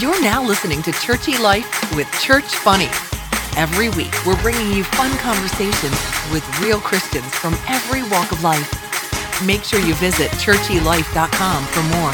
You're 0.00 0.22
now 0.22 0.44
listening 0.44 0.80
to 0.82 0.92
Churchy 0.92 1.36
Life 1.38 1.92
with 1.96 2.08
Church 2.20 2.44
Funny. 2.44 2.86
Every 3.56 3.88
week, 3.88 4.14
we're 4.24 4.40
bringing 4.42 4.72
you 4.72 4.84
fun 4.84 5.10
conversations 5.18 5.96
with 6.30 6.60
real 6.60 6.78
Christians 6.78 7.26
from 7.34 7.54
every 7.66 8.04
walk 8.08 8.30
of 8.30 8.44
life. 8.44 9.44
Make 9.44 9.64
sure 9.64 9.80
you 9.80 9.94
visit 9.94 10.30
churchylife.com 10.30 11.64
for 11.64 11.82
more. 11.96 12.12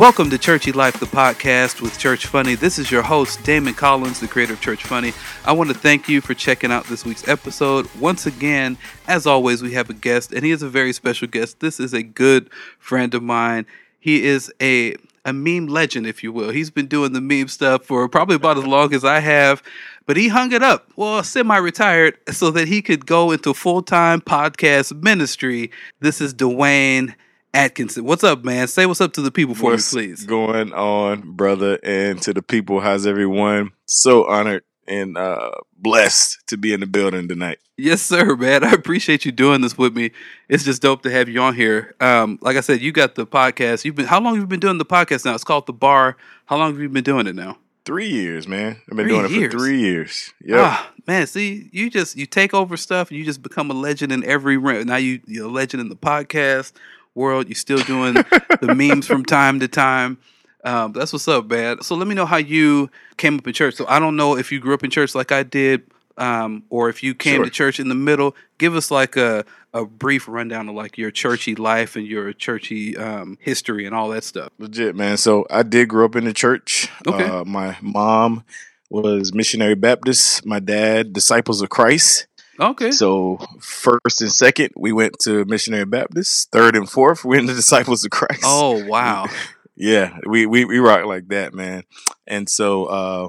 Welcome 0.00 0.30
to 0.30 0.38
Churchy 0.38 0.70
Life, 0.70 1.00
the 1.00 1.06
podcast 1.06 1.80
with 1.80 1.98
Church 1.98 2.26
Funny. 2.26 2.54
This 2.54 2.78
is 2.78 2.92
your 2.92 3.02
host, 3.02 3.42
Damon 3.42 3.74
Collins, 3.74 4.20
the 4.20 4.28
creator 4.28 4.52
of 4.52 4.60
Church 4.60 4.84
Funny. 4.84 5.12
I 5.44 5.50
want 5.50 5.70
to 5.70 5.74
thank 5.76 6.08
you 6.08 6.20
for 6.20 6.34
checking 6.34 6.70
out 6.70 6.84
this 6.84 7.04
week's 7.04 7.26
episode. 7.26 7.92
Once 7.96 8.26
again, 8.26 8.78
as 9.08 9.26
always, 9.26 9.62
we 9.62 9.72
have 9.72 9.90
a 9.90 9.94
guest, 9.94 10.32
and 10.32 10.44
he 10.44 10.52
is 10.52 10.62
a 10.62 10.68
very 10.68 10.92
special 10.92 11.26
guest. 11.26 11.58
This 11.58 11.80
is 11.80 11.92
a 11.92 12.04
good 12.04 12.50
friend 12.78 13.14
of 13.14 13.22
mine. 13.24 13.66
He 13.98 14.22
is 14.22 14.52
a 14.62 14.94
a 15.24 15.32
meme 15.32 15.66
legend, 15.66 16.06
if 16.06 16.22
you 16.22 16.32
will. 16.32 16.50
He's 16.50 16.70
been 16.70 16.86
doing 16.86 17.12
the 17.12 17.20
meme 17.20 17.48
stuff 17.48 17.84
for 17.84 18.08
probably 18.08 18.36
about 18.36 18.58
as 18.58 18.66
long 18.66 18.94
as 18.94 19.04
I 19.04 19.20
have, 19.20 19.62
but 20.06 20.16
he 20.16 20.28
hung 20.28 20.52
it 20.52 20.62
up, 20.62 20.90
well, 20.96 21.22
semi 21.22 21.56
retired, 21.56 22.16
so 22.30 22.50
that 22.52 22.68
he 22.68 22.82
could 22.82 23.06
go 23.06 23.30
into 23.30 23.54
full 23.54 23.82
time 23.82 24.20
podcast 24.20 25.02
ministry. 25.02 25.70
This 26.00 26.20
is 26.20 26.34
Dwayne 26.34 27.14
Atkinson. 27.52 28.04
What's 28.04 28.24
up, 28.24 28.44
man? 28.44 28.68
Say 28.68 28.86
what's 28.86 29.00
up 29.00 29.12
to 29.14 29.22
the 29.22 29.30
people 29.30 29.54
for 29.54 29.72
what's 29.72 29.94
me, 29.94 30.06
please. 30.08 30.24
going 30.24 30.72
on, 30.72 31.32
brother, 31.32 31.78
and 31.82 32.20
to 32.22 32.32
the 32.32 32.42
people. 32.42 32.80
How's 32.80 33.06
everyone? 33.06 33.72
So 33.86 34.26
honored 34.26 34.64
and 34.86 35.16
uh, 35.16 35.50
blessed 35.78 36.38
to 36.48 36.56
be 36.56 36.72
in 36.72 36.80
the 36.80 36.86
building 36.86 37.28
tonight. 37.28 37.58
Yes, 37.76 38.02
sir, 38.02 38.36
man. 38.36 38.64
I 38.64 38.72
appreciate 38.72 39.24
you 39.24 39.32
doing 39.32 39.60
this 39.60 39.76
with 39.78 39.94
me. 39.96 40.10
It's 40.48 40.64
just 40.64 40.82
dope 40.82 41.02
to 41.02 41.10
have 41.10 41.28
you 41.28 41.40
on 41.40 41.54
here. 41.54 41.94
Um, 42.00 42.38
like 42.42 42.56
I 42.56 42.60
said, 42.60 42.80
you 42.80 42.92
got 42.92 43.14
the 43.14 43.26
podcast. 43.26 43.84
You've 43.84 43.94
been 43.94 44.06
how 44.06 44.20
long 44.20 44.34
have 44.34 44.42
you 44.42 44.46
been 44.46 44.60
doing 44.60 44.78
the 44.78 44.84
podcast 44.84 45.24
now? 45.24 45.34
It's 45.34 45.44
called 45.44 45.66
The 45.66 45.72
Bar. 45.72 46.16
How 46.46 46.56
long 46.56 46.72
have 46.72 46.80
you 46.80 46.88
been 46.88 47.04
doing 47.04 47.26
it 47.26 47.34
now? 47.36 47.58
Three 47.86 48.08
years, 48.10 48.46
man. 48.46 48.76
I've 48.90 48.96
been 48.96 49.06
Three 49.06 49.08
doing 49.08 49.30
years. 49.30 49.44
it 49.44 49.52
for 49.52 49.58
three 49.58 49.80
years. 49.80 50.32
Yeah. 50.44 50.56
Ah, 50.60 50.92
man, 51.06 51.26
see, 51.26 51.70
you 51.72 51.88
just 51.88 52.16
you 52.16 52.26
take 52.26 52.52
over 52.52 52.76
stuff 52.76 53.08
and 53.10 53.18
you 53.18 53.24
just 53.24 53.42
become 53.42 53.70
a 53.70 53.74
legend 53.74 54.12
in 54.12 54.22
every 54.24 54.58
realm. 54.58 54.86
Now 54.86 54.96
you 54.96 55.20
you're 55.26 55.46
a 55.46 55.50
legend 55.50 55.80
in 55.80 55.88
the 55.88 55.96
podcast 55.96 56.72
world. 57.14 57.48
You're 57.48 57.54
still 57.54 57.78
doing 57.78 58.14
the 58.60 58.74
memes 58.74 59.06
from 59.06 59.24
time 59.24 59.60
to 59.60 59.68
time. 59.68 60.18
Um, 60.64 60.92
that's 60.92 61.12
what's 61.12 61.26
up, 61.28 61.46
man. 61.48 61.82
So 61.82 61.94
let 61.94 62.06
me 62.06 62.14
know 62.14 62.26
how 62.26 62.36
you 62.36 62.90
came 63.16 63.38
up 63.38 63.46
in 63.46 63.52
church. 63.52 63.74
So 63.74 63.86
I 63.88 63.98
don't 63.98 64.16
know 64.16 64.36
if 64.36 64.52
you 64.52 64.60
grew 64.60 64.74
up 64.74 64.84
in 64.84 64.90
church 64.90 65.14
like 65.14 65.32
I 65.32 65.42
did, 65.42 65.82
um, 66.18 66.64
or 66.68 66.88
if 66.90 67.02
you 67.02 67.14
came 67.14 67.36
Sure. 67.36 67.44
to 67.44 67.50
church 67.50 67.80
in 67.80 67.88
the 67.88 67.94
middle. 67.94 68.36
Give 68.58 68.74
us 68.76 68.90
like 68.90 69.16
a 69.16 69.44
a 69.72 69.84
brief 69.86 70.26
rundown 70.26 70.68
of 70.68 70.74
like 70.74 70.98
your 70.98 71.12
churchy 71.12 71.54
life 71.54 71.94
and 71.94 72.04
your 72.04 72.32
churchy 72.32 72.96
um, 72.96 73.38
history 73.40 73.86
and 73.86 73.94
all 73.94 74.08
that 74.08 74.24
stuff. 74.24 74.50
Legit, 74.58 74.96
man. 74.96 75.16
So 75.16 75.46
I 75.48 75.62
did 75.62 75.88
grow 75.88 76.04
up 76.06 76.16
in 76.16 76.24
the 76.24 76.32
church. 76.32 76.88
Okay. 77.06 77.24
Uh, 77.24 77.44
my 77.44 77.76
mom 77.80 78.42
was 78.90 79.32
missionary 79.32 79.76
Baptist. 79.76 80.44
My 80.44 80.58
dad, 80.58 81.12
Disciples 81.12 81.62
of 81.62 81.68
Christ. 81.70 82.26
Okay. 82.58 82.90
So 82.90 83.38
first 83.60 84.20
and 84.20 84.32
second, 84.32 84.70
we 84.76 84.90
went 84.92 85.18
to 85.20 85.44
missionary 85.44 85.86
Baptist. 85.86 86.50
Third 86.50 86.74
and 86.76 86.90
fourth, 86.90 87.24
we 87.24 87.36
went 87.36 87.48
to 87.48 87.54
Disciples 87.54 88.04
of 88.04 88.10
Christ. 88.10 88.42
oh 88.44 88.84
wow. 88.86 89.26
Yeah, 89.80 90.18
we, 90.26 90.44
we 90.46 90.64
we 90.66 90.78
rock 90.78 91.06
like 91.06 91.28
that, 91.28 91.54
man. 91.54 91.84
And 92.26 92.48
so, 92.48 92.84
uh, 92.84 93.28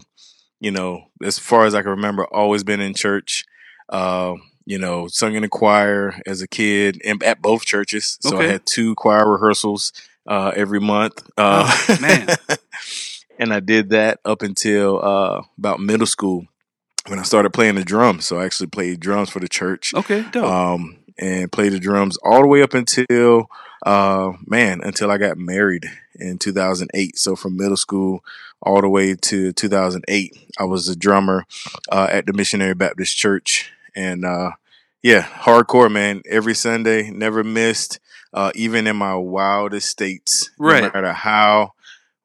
you 0.60 0.72
know, 0.72 1.06
as 1.24 1.40
far 1.40 1.66
as 1.66 1.74
I 1.74 1.82
can 1.82 1.92
remember, 1.92 2.26
always 2.26 2.64
been 2.64 2.82
in 2.82 2.94
church. 2.94 3.46
Uh, 3.90 4.36
you 4.66 4.78
know, 4.78 5.08
sung 5.08 5.34
in 5.36 5.42
the 5.42 5.50
choir 5.50 6.14
as 6.28 6.42
a 6.42 6.48
kid 6.48 7.02
and 7.04 7.22
at 7.24 7.42
both 7.42 7.66
churches. 7.66 8.18
So 8.22 8.36
Okay. 8.36 8.46
I 8.48 8.52
had 8.52 8.66
two 8.66 8.94
choir 8.96 9.28
rehearsals 9.30 9.92
uh, 10.28 10.52
every 10.56 10.80
month. 10.80 11.24
Uh, 11.38 11.66
Oh, 11.90 11.98
man. 12.00 12.28
and 13.40 13.54
I 13.54 13.60
did 13.60 13.90
that 13.90 14.20
up 14.24 14.44
until 14.44 15.04
uh, 15.04 15.42
about 15.58 15.80
middle 15.80 16.06
school 16.08 16.46
when 17.08 17.18
I 17.18 17.24
started 17.24 17.52
playing 17.54 17.76
the 17.76 17.84
drums. 17.84 18.26
So 18.26 18.40
I 18.40 18.46
actually 18.46 18.68
played 18.68 19.00
drums 19.00 19.30
for 19.30 19.40
the 19.40 19.50
church 19.50 19.94
Okay. 19.96 20.24
Dope. 20.32 20.46
um, 20.46 20.98
and 21.18 21.52
played 21.52 21.72
the 21.74 21.80
drums 21.80 22.18
all 22.24 22.42
the 22.42 22.48
way 22.48 22.62
up 22.62 22.74
until 22.74 23.48
uh, 23.86 24.32
man 24.46 24.82
until 24.84 25.10
I 25.10 25.18
got 25.18 25.38
married 25.38 25.86
in 26.22 26.38
2008. 26.38 27.18
So 27.18 27.36
from 27.36 27.58
middle 27.58 27.78
school 27.78 28.24
all 28.62 28.82
the 28.82 28.90
way 28.90 29.16
to 29.16 29.52
2008, 29.52 30.38
I 30.60 30.64
was 30.66 30.88
a 30.88 30.96
drummer 30.96 31.46
uh, 31.92 32.08
at 32.10 32.26
the 32.26 32.34
Missionary 32.34 32.76
Baptist 32.76 33.18
Church, 33.18 33.72
and 33.96 34.24
uh, 34.24 34.52
yeah, 35.02 35.24
hardcore 35.24 35.92
man. 35.92 36.22
Every 36.30 36.54
Sunday, 36.56 37.10
never 37.10 37.44
missed. 37.44 38.00
Uh, 38.34 38.52
even 38.56 38.88
in 38.88 38.96
my 38.96 39.14
wildest 39.16 39.90
states, 39.90 40.52
Right. 40.58 40.84
no 40.84 40.92
matter 40.94 41.12
how 41.12 41.74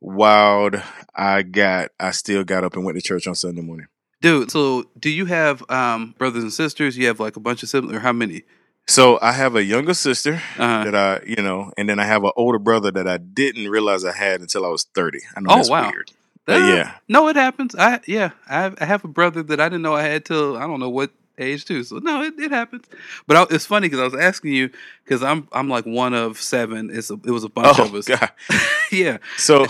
wild 0.01 0.81
I 1.15 1.43
got, 1.43 1.91
I 1.99 2.13
still 2.13 2.45
got 2.45 2.63
up 2.63 2.75
and 2.77 2.85
went 2.85 2.97
to 2.97 3.03
church 3.03 3.27
on 3.27 3.35
Sunday 3.35 3.63
morning. 3.63 3.87
Dude, 4.23 4.51
so 4.51 4.85
do 4.99 5.11
you 5.11 5.27
have 5.27 5.69
um, 5.71 6.15
brothers 6.19 6.43
and 6.43 6.53
sisters? 6.53 6.97
You 6.97 7.07
have 7.09 7.19
like 7.21 7.37
a 7.37 7.41
bunch 7.41 7.63
of 7.63 7.69
siblings, 7.69 7.97
or 7.97 8.01
how 8.01 8.13
many? 8.13 8.43
So 8.89 9.19
I 9.21 9.33
have 9.33 9.57
a 9.57 9.65
younger 9.65 9.95
sister 9.95 10.35
Uh-huh. 10.59 10.85
that 10.85 10.95
I, 10.95 11.21
you 11.27 11.43
know, 11.43 11.73
and 11.77 11.89
then 11.89 11.99
I 11.99 12.05
have 12.05 12.23
an 12.25 12.31
older 12.37 12.59
brother 12.59 12.91
that 12.93 13.09
I 13.09 13.17
didn't 13.19 13.69
realize 13.69 14.05
I 14.05 14.13
had 14.17 14.41
until 14.41 14.65
I 14.65 14.69
was 14.69 14.85
30. 14.95 15.19
I 15.37 15.41
know 15.41 15.51
Oh, 15.51 15.57
that's 15.57 15.71
wow. 15.71 15.91
weird. 15.91 16.13
Uh, 16.49 16.53
yeah. 16.55 16.93
No, 17.09 17.27
it 17.29 17.35
happens. 17.35 17.75
I 17.75 17.99
yeah, 18.07 18.31
I 18.49 18.55
have, 18.63 18.77
I 18.81 18.85
have 18.85 19.05
a 19.05 19.09
brother 19.09 19.43
that 19.43 19.61
I 19.61 19.69
didn't 19.69 19.83
know 19.83 19.95
I 19.95 20.03
had 20.03 20.25
till 20.25 20.57
I 20.57 20.67
don't 20.69 20.79
know 20.79 20.89
what 20.91 21.11
age 21.39 21.65
too. 21.65 21.83
So 21.83 21.99
no, 21.99 22.23
it, 22.23 22.35
it 22.39 22.53
happens. 22.53 22.85
But 23.27 23.37
I, 23.37 23.55
it's 23.55 23.67
funny 23.67 23.89
because 23.89 23.99
I 23.99 24.05
was 24.05 24.15
asking 24.15 24.53
you 24.53 24.71
because 25.05 25.25
I'm 25.25 25.49
I'm 25.51 25.69
like 25.69 25.85
one 25.87 26.15
of 26.15 26.41
seven. 26.41 26.89
It's 26.93 27.11
a, 27.11 27.15
it 27.15 27.33
was 27.33 27.43
a 27.43 27.49
bunch 27.49 27.81
Oh, 27.81 27.87
of 27.87 27.95
us. 27.97 28.07
God. 28.07 28.31
yeah. 28.93 29.19
So 29.39 29.67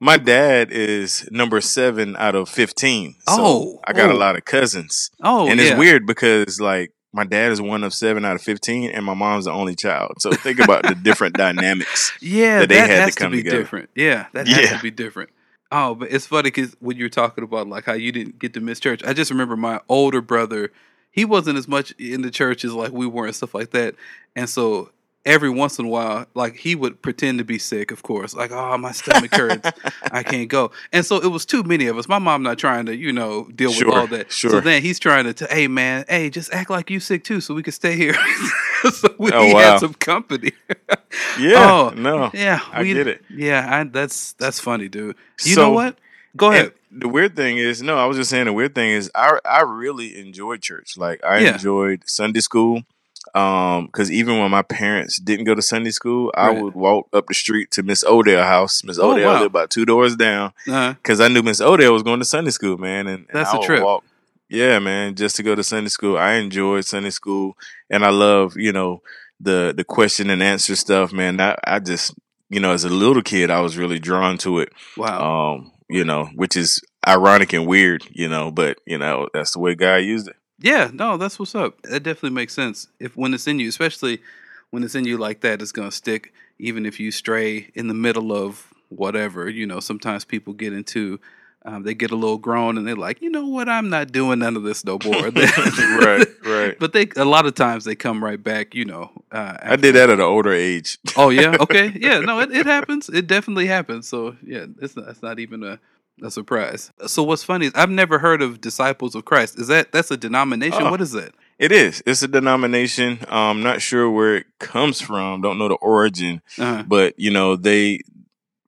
my 0.00 0.18
dad 0.18 0.70
is 0.70 1.26
number 1.30 1.62
seven 1.62 2.14
out 2.16 2.34
of 2.34 2.50
15. 2.50 3.12
So 3.12 3.24
Oh, 3.30 3.80
I 3.86 3.94
got 3.94 4.10
oh. 4.10 4.12
a 4.12 4.18
lot 4.18 4.36
of 4.36 4.44
cousins. 4.44 5.10
Oh, 5.22 5.48
and 5.48 5.58
yeah. 5.58 5.68
it's 5.70 5.78
weird 5.78 6.06
because, 6.06 6.60
like, 6.60 6.92
my 7.12 7.24
dad 7.24 7.52
is 7.52 7.60
one 7.60 7.84
of 7.84 7.92
seven 7.92 8.24
out 8.24 8.36
of 8.36 8.42
15, 8.42 8.90
and 8.90 9.04
my 9.04 9.14
mom's 9.14 9.44
the 9.44 9.52
only 9.52 9.74
child. 9.74 10.14
So 10.20 10.32
think 10.32 10.58
about 10.58 10.84
the 10.84 10.94
different 10.94 11.34
dynamics. 11.36 12.12
Yeah, 12.20 12.60
that 12.60 12.68
that, 12.68 12.68
they 12.68 12.78
had 12.80 12.86
to 12.86 12.94
has 12.94 13.14
to, 13.14 13.20
come 13.20 13.32
be 13.32 13.38
together. 13.38 13.58
different. 13.58 13.90
Yeah, 13.94 14.26
that 14.32 14.48
has 14.48 14.70
to 14.70 14.82
be 14.82 14.90
different. 14.90 15.30
Oh, 15.70 15.94
but 15.94 16.10
it's 16.10 16.26
funny 16.26 16.44
because 16.50 16.76
when 16.80 16.96
you 16.96 17.04
were 17.04 17.10
talking 17.10 17.44
about 17.44 17.68
like 17.68 17.84
how 17.84 17.94
you 17.94 18.12
didn't 18.12 18.38
get 18.38 18.54
to 18.54 18.60
miss 18.60 18.80
church, 18.80 19.02
I 19.04 19.12
just 19.12 19.30
remember 19.30 19.56
my 19.56 19.80
older 19.88 20.20
brother. 20.20 20.70
He 21.10 21.24
wasn't 21.24 21.58
as 21.58 21.68
much 21.68 21.92
in 21.92 22.22
the 22.22 22.30
church 22.30 22.64
as 22.64 22.72
like 22.72 22.92
we 22.92 23.06
were 23.06 23.26
and 23.26 23.34
stuff 23.34 23.54
like 23.54 23.70
that, 23.70 23.94
and 24.34 24.48
so 24.48 24.90
every 25.24 25.50
once 25.50 25.78
in 25.78 25.86
a 25.86 25.88
while, 25.88 26.26
like 26.34 26.56
he 26.56 26.74
would 26.74 27.00
pretend 27.02 27.38
to 27.38 27.44
be 27.44 27.58
sick, 27.58 27.90
of 27.90 28.02
course, 28.02 28.34
like 28.34 28.50
oh 28.50 28.76
my 28.78 28.92
stomach 28.92 29.34
hurts, 29.34 29.70
I 30.12 30.22
can't 30.22 30.48
go, 30.48 30.70
and 30.92 31.04
so 31.06 31.16
it 31.18 31.28
was 31.28 31.44
too 31.46 31.62
many 31.62 31.86
of 31.86 31.96
us. 31.98 32.08
My 32.08 32.18
mom 32.18 32.42
not 32.42 32.58
trying 32.58 32.86
to 32.86 32.96
you 32.96 33.12
know 33.12 33.44
deal 33.54 33.70
with 33.70 33.78
Sure, 33.78 33.92
all 33.98 34.06
that. 34.08 34.32
So 34.32 34.48
sure. 34.48 34.60
then 34.60 34.82
he's 34.82 34.98
trying 34.98 35.24
to, 35.24 35.34
t- 35.34 35.46
hey 35.50 35.68
man, 35.68 36.04
hey 36.08 36.30
just 36.30 36.52
act 36.52 36.70
like 36.70 36.90
you 36.90 37.00
sick 37.00 37.24
too, 37.24 37.40
so 37.40 37.54
we 37.54 37.62
can 37.62 37.72
stay 37.72 37.96
here. 37.96 38.14
so 38.92 39.14
we 39.18 39.30
Oh, 39.32 39.56
had 39.56 39.78
some 39.80 39.94
company. 39.94 40.52
Yeah. 41.38 41.70
Oh, 41.70 41.92
no. 41.94 42.30
Yeah, 42.34 42.60
I 42.72 42.82
we- 42.82 42.92
get 42.94 43.06
it. 43.06 43.22
Yeah, 43.30 43.66
I, 43.80 43.84
that's 43.84 44.32
that's 44.34 44.58
funny, 44.60 44.88
dude. 44.88 45.16
You 45.44 45.54
So- 45.54 45.62
know 45.62 45.70
what? 45.72 45.98
Go 46.36 46.50
ahead. 46.50 46.72
The 46.90 47.08
weird 47.08 47.36
thing 47.36 47.58
is, 47.58 47.82
no, 47.82 47.96
I 47.98 48.06
was 48.06 48.16
just 48.16 48.30
saying 48.30 48.46
the 48.46 48.52
weird 48.54 48.74
thing 48.74 48.90
is 48.90 49.10
I 49.14 49.38
I 49.44 49.60
really 49.62 50.18
enjoyed 50.18 50.62
church. 50.62 50.96
Like 50.96 51.22
I 51.24 51.38
Yeah. 51.40 51.52
enjoyed 51.54 52.02
Sunday 52.06 52.40
school. 52.40 52.82
Um, 53.34 53.86
because 53.86 54.10
even 54.10 54.38
when 54.38 54.50
my 54.50 54.62
parents 54.62 55.18
didn't 55.18 55.44
go 55.46 55.54
to 55.54 55.62
Sunday 55.62 55.90
school, 55.90 56.30
I 56.34 56.48
Right. 56.48 56.62
would 56.62 56.74
walk 56.74 57.08
up 57.12 57.26
the 57.28 57.34
street 57.34 57.70
to 57.72 57.82
Miss 57.82 58.04
Odell 58.04 58.44
house. 58.44 58.82
Miss 58.84 58.98
Oh, 58.98 59.12
Odell 59.12 59.26
wow. 59.26 59.32
lived 59.40 59.46
about 59.46 59.70
two 59.70 59.84
doors 59.84 60.16
down 60.16 60.52
because 60.66 61.20
I 61.20 61.28
knew 61.28 61.42
Miss 61.42 61.60
Odell 61.60 61.92
was 61.92 62.02
going 62.02 62.18
to 62.18 62.24
Sunday 62.24 62.50
school, 62.50 62.78
man. 62.78 63.06
And, 63.06 63.18
and 63.28 63.28
That's 63.32 63.50
I 63.50 63.56
a 63.56 63.58
would 63.58 63.66
trip. 63.66 63.82
Walk, 63.84 64.04
yeah, 64.48 64.78
man, 64.80 65.14
just 65.14 65.36
to 65.36 65.42
go 65.42 65.54
to 65.54 65.62
Sunday 65.64 65.88
school. 65.88 66.18
I 66.18 66.34
enjoyed 66.34 66.84
Sunday 66.84 67.10
school, 67.10 67.56
and 67.88 68.04
I 68.04 68.10
love 68.10 68.56
you 68.56 68.72
know 68.72 69.02
the 69.40 69.72
the 69.74 69.84
question 69.84 70.28
and 70.30 70.42
answer 70.42 70.76
stuff, 70.76 71.12
man. 71.12 71.40
I, 71.40 71.56
I 71.64 71.78
just 71.78 72.14
you 72.50 72.60
know 72.60 72.72
as 72.72 72.84
a 72.84 72.90
little 72.90 73.22
kid, 73.22 73.50
I 73.50 73.60
was 73.60 73.78
really 73.78 73.98
drawn 73.98 74.36
to 74.38 74.58
it 74.58 74.68
wow. 74.96 75.54
um, 75.54 75.72
you 75.88 76.04
know, 76.04 76.26
which 76.34 76.56
is 76.56 76.82
ironic 77.08 77.52
and 77.54 77.66
weird, 77.66 78.06
you 78.10 78.28
know, 78.28 78.50
but 78.50 78.78
you 78.86 78.98
know, 78.98 79.28
that's 79.32 79.52
the 79.52 79.58
way 79.58 79.74
God 79.74 79.96
used 79.96 80.28
it. 80.28 80.36
Yeah, 80.62 80.90
no, 80.92 81.16
that's 81.16 81.38
what's 81.38 81.54
up. 81.54 81.80
That 81.82 82.02
definitely 82.02 82.30
makes 82.30 82.54
sense. 82.54 82.88
If 82.98 83.16
when 83.16 83.34
it's 83.34 83.46
in 83.46 83.58
you, 83.58 83.68
especially 83.68 84.20
when 84.70 84.82
it's 84.82 84.94
in 84.94 85.04
you 85.04 85.18
like 85.18 85.40
that, 85.40 85.60
it's 85.60 85.72
gonna 85.72 85.92
stick. 85.92 86.32
Even 86.58 86.86
if 86.86 87.00
you 87.00 87.10
stray 87.10 87.70
in 87.74 87.88
the 87.88 87.94
middle 87.94 88.32
of 88.32 88.72
whatever, 88.88 89.48
you 89.48 89.66
know, 89.66 89.80
sometimes 89.80 90.24
people 90.24 90.52
get 90.52 90.72
into. 90.72 91.20
Um, 91.64 91.84
they 91.84 91.94
get 91.94 92.10
a 92.10 92.16
little 92.16 92.38
grown 92.38 92.76
and 92.76 92.88
they're 92.88 92.96
like, 92.96 93.22
you 93.22 93.30
know 93.30 93.46
what? 93.46 93.68
I'm 93.68 93.88
not 93.88 94.10
doing 94.10 94.40
none 94.40 94.56
of 94.56 94.64
this 94.64 94.84
no 94.84 94.98
more. 95.04 95.30
right, 95.30 96.26
right. 96.44 96.76
But 96.76 96.92
they 96.92 97.06
a 97.16 97.24
lot 97.24 97.46
of 97.46 97.54
times 97.54 97.84
they 97.84 97.94
come 97.94 98.22
right 98.22 98.42
back. 98.42 98.74
You 98.74 98.84
know, 98.84 99.12
uh, 99.30 99.58
I 99.62 99.76
did 99.76 99.94
that 99.94 100.10
at 100.10 100.18
an 100.18 100.20
older 100.20 100.52
age. 100.52 100.98
Oh 101.16 101.28
yeah, 101.28 101.56
okay, 101.60 101.92
yeah. 101.96 102.18
No, 102.18 102.40
it, 102.40 102.50
it 102.50 102.66
happens. 102.66 103.08
It 103.08 103.28
definitely 103.28 103.66
happens. 103.66 104.08
So 104.08 104.36
yeah, 104.44 104.66
it's 104.80 104.96
not, 104.96 105.08
it's 105.08 105.22
not 105.22 105.38
even 105.38 105.62
a, 105.62 105.78
a 106.22 106.30
surprise. 106.30 106.90
So 107.06 107.22
what's 107.22 107.44
funny 107.44 107.66
is 107.66 107.72
I've 107.74 107.90
never 107.90 108.18
heard 108.18 108.42
of 108.42 108.60
Disciples 108.60 109.14
of 109.14 109.24
Christ. 109.24 109.58
Is 109.58 109.68
that 109.68 109.92
that's 109.92 110.10
a 110.10 110.16
denomination? 110.16 110.82
Oh. 110.82 110.90
What 110.90 111.00
is 111.00 111.12
that? 111.12 111.34
It 111.58 111.70
is. 111.70 112.02
It's 112.06 112.22
a 112.22 112.28
denomination. 112.28 113.20
I'm 113.28 113.62
not 113.62 113.80
sure 113.80 114.10
where 114.10 114.36
it 114.38 114.46
comes 114.58 115.00
from. 115.00 115.42
Don't 115.42 115.58
know 115.58 115.68
the 115.68 115.74
origin, 115.76 116.42
Uh, 116.58 116.82
but 116.82 117.14
you 117.18 117.30
know 117.30 117.56
they 117.56 118.00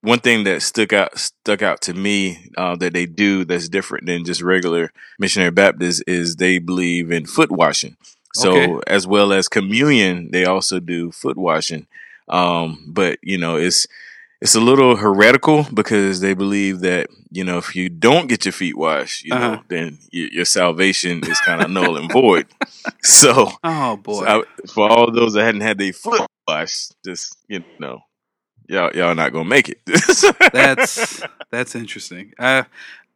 one 0.00 0.20
thing 0.20 0.44
that 0.44 0.62
stuck 0.62 0.92
out 0.92 1.18
stuck 1.18 1.62
out 1.62 1.80
to 1.82 1.94
me 1.94 2.50
uh, 2.56 2.76
that 2.76 2.92
they 2.92 3.06
do 3.06 3.44
that's 3.44 3.68
different 3.68 4.06
than 4.06 4.24
just 4.24 4.42
regular 4.42 4.92
missionary 5.18 5.50
Baptists 5.50 6.02
is 6.06 6.36
they 6.36 6.58
believe 6.58 7.10
in 7.10 7.26
foot 7.26 7.50
washing. 7.50 7.96
So 8.34 8.52
Okay. 8.52 8.80
as 8.86 9.06
well 9.06 9.32
as 9.32 9.48
communion, 9.48 10.30
they 10.30 10.44
also 10.44 10.78
do 10.80 11.10
foot 11.12 11.36
washing. 11.38 11.86
Um, 12.28 12.84
but 12.88 13.18
you 13.22 13.38
know, 13.38 13.56
it's 13.56 13.86
it's 14.40 14.54
a 14.54 14.60
little 14.60 14.96
heretical 14.96 15.66
because 15.72 16.20
they 16.20 16.34
believe 16.34 16.80
that 16.80 17.08
you 17.30 17.44
know 17.44 17.58
if 17.58 17.74
you 17.74 17.88
don't 17.88 18.28
get 18.28 18.44
your 18.44 18.52
feet 18.52 18.76
washed, 18.76 19.24
you 19.24 19.30
know, 19.30 19.36
Uh-huh. 19.54 19.62
then 19.68 19.98
your 20.12 20.44
salvation 20.44 21.22
is 21.24 21.40
kind 21.40 21.62
of 21.62 21.70
null 21.70 21.96
and 21.96 22.10
void. 22.12 22.46
So, 23.02 23.50
Oh 23.64 23.96
boy. 23.96 24.24
so 24.24 24.26
I- 24.42 24.66
for 24.68 24.88
all 24.88 25.10
those 25.10 25.32
that 25.34 25.44
hadn't 25.44 25.62
had 25.62 25.78
their 25.78 25.92
foot 25.92 26.26
washed, 26.46 26.94
just 27.04 27.36
you 27.48 27.64
know, 27.78 28.00
y'all 28.68 28.90
y'all 28.94 29.14
not 29.14 29.32
gonna 29.32 29.48
make 29.48 29.68
it. 29.70 29.80
that's 30.52 31.22
that's 31.50 31.74
interesting. 31.74 32.32
Uh, 32.38 32.64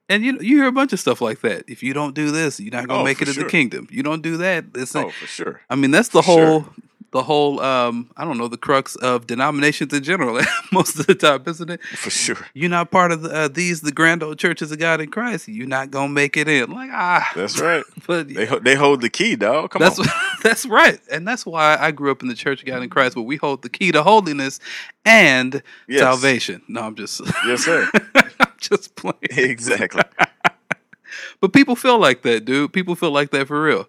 and 0.09 0.25
you 0.25 0.38
you 0.41 0.56
hear 0.59 0.67
a 0.69 0.73
bunch 0.73 0.93
of 0.94 1.00
stuff 1.00 1.21
like 1.21 1.41
that. 1.43 1.64
If 1.69 1.82
you 1.82 1.93
don't 1.93 2.14
do 2.14 2.31
this, 2.31 2.61
you're 2.61 2.73
not 2.73 2.88
gonna 2.88 3.00
Oh, 3.00 3.05
make 3.05 3.21
it 3.21 3.29
in 3.29 3.35
sure. 3.35 3.44
the 3.44 3.50
kingdom. 3.50 3.88
You 3.91 4.03
don't 4.03 4.23
do 4.23 4.38
that. 4.38 4.64
It's 4.75 4.94
not, 4.94 5.06
oh 5.06 5.11
for 5.11 5.26
sure. 5.26 5.61
I 5.69 5.75
mean, 5.75 5.91
that's 5.91 6.09
the 6.09 6.23
for 6.23 6.32
sure. 6.32 6.67
The 7.11 7.23
whole 7.23 7.61
um 7.61 8.11
I 8.17 8.25
don't 8.25 8.37
know 8.37 8.49
the 8.49 8.59
crux 8.59 8.95
of 8.97 9.27
denominations 9.27 9.93
in 9.95 10.03
general. 10.03 10.41
most 10.73 10.99
of 11.01 11.07
the 11.07 11.15
time, 11.15 11.43
isn't 11.47 11.71
it? 11.71 11.83
For 11.83 12.11
sure. 12.11 12.37
You're 12.53 12.69
not 12.69 12.91
part 12.91 13.13
of 13.13 13.23
the, 13.23 13.31
uh, 13.35 13.49
these 13.49 13.81
the 13.81 13.93
grand 13.93 14.23
old 14.23 14.39
churches 14.39 14.71
of 14.73 14.79
God 14.79 15.01
in 15.01 15.11
Christ. 15.11 15.49
You're 15.49 15.67
not 15.67 15.91
gonna 15.91 16.13
make 16.13 16.37
it 16.37 16.49
in. 16.49 16.71
Like 16.71 16.91
ah, 16.93 17.31
That's 17.35 17.59
right. 17.61 17.83
but 18.07 18.29
they 18.29 18.45
they 18.45 18.75
hold 18.75 19.01
the 19.01 19.09
key, 19.09 19.37
dog. 19.37 19.71
Come 19.71 19.81
that's 19.81 19.99
on. 19.99 20.07
that's 20.43 20.67
right, 20.67 21.01
and 21.11 21.27
that's 21.27 21.47
why 21.47 21.77
I 21.81 21.91
grew 21.93 22.11
up 22.11 22.21
in 22.23 22.29
the 22.29 22.35
Church 22.35 22.61
of 22.61 22.67
God 22.67 22.83
in 22.83 22.91
Christ, 22.91 23.17
where 23.17 23.25
we 23.25 23.37
hold 23.37 23.63
the 23.63 23.71
key 23.71 23.91
to 23.93 24.03
holiness 24.03 24.61
and 25.05 25.63
Yes. 25.89 26.01
salvation. 26.01 26.61
No, 26.69 26.83
I'm 26.83 26.95
just 26.95 27.23
Yes, 27.47 27.65
sir. 27.65 27.91
I'm 28.15 28.53
just 28.61 28.95
playing. 28.97 29.17
exactly. 29.31 30.03
But 31.41 31.53
people 31.53 31.77
feel 31.77 31.99
like 31.99 32.23
that, 32.23 32.45
dude. 32.45 32.73
People 32.73 32.95
feel 32.95 33.13
like 33.13 33.31
that 33.31 33.47
for 33.49 33.63
real. 33.63 33.89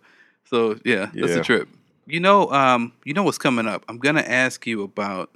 So 0.50 0.80
yeah, 0.86 1.08
that's 1.14 1.34
Yeah. 1.34 1.40
a 1.40 1.44
trip. 1.44 1.68
You 2.10 2.20
know, 2.20 2.52
um, 2.52 2.94
you 3.06 3.14
know 3.14 3.24
what's 3.24 3.38
coming 3.38 3.68
up. 3.68 3.86
I'm 3.88 3.98
gonna 4.00 4.22
ask 4.22 4.66
you 4.66 4.84
about 4.84 5.30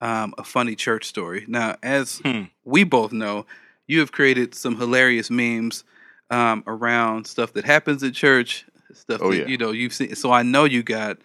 um, 0.00 0.34
a 0.38 0.44
funny 0.44 0.74
church 0.76 1.04
story. 1.06 1.44
Now, 1.48 1.76
as 1.82 2.18
Hmm. 2.24 2.42
we 2.64 2.84
both 2.84 3.12
know, 3.12 3.46
you 3.86 4.00
have 4.00 4.12
created 4.12 4.54
some 4.54 4.76
hilarious 4.78 5.30
memes 5.30 5.84
um, 6.30 6.62
around 6.66 7.26
stuff 7.26 7.52
that 7.54 7.64
happens 7.64 8.02
at 8.02 8.14
church, 8.14 8.64
stuff 8.92 9.20
Oh, 9.22 9.30
that 9.30 9.38
yeah. 9.38 9.46
you 9.46 9.58
know 9.58 9.70
you've 9.72 9.92
seen. 9.92 10.14
So 10.14 10.32
I 10.32 10.42
know 10.42 10.64
you 10.64 10.82
got 10.82 11.18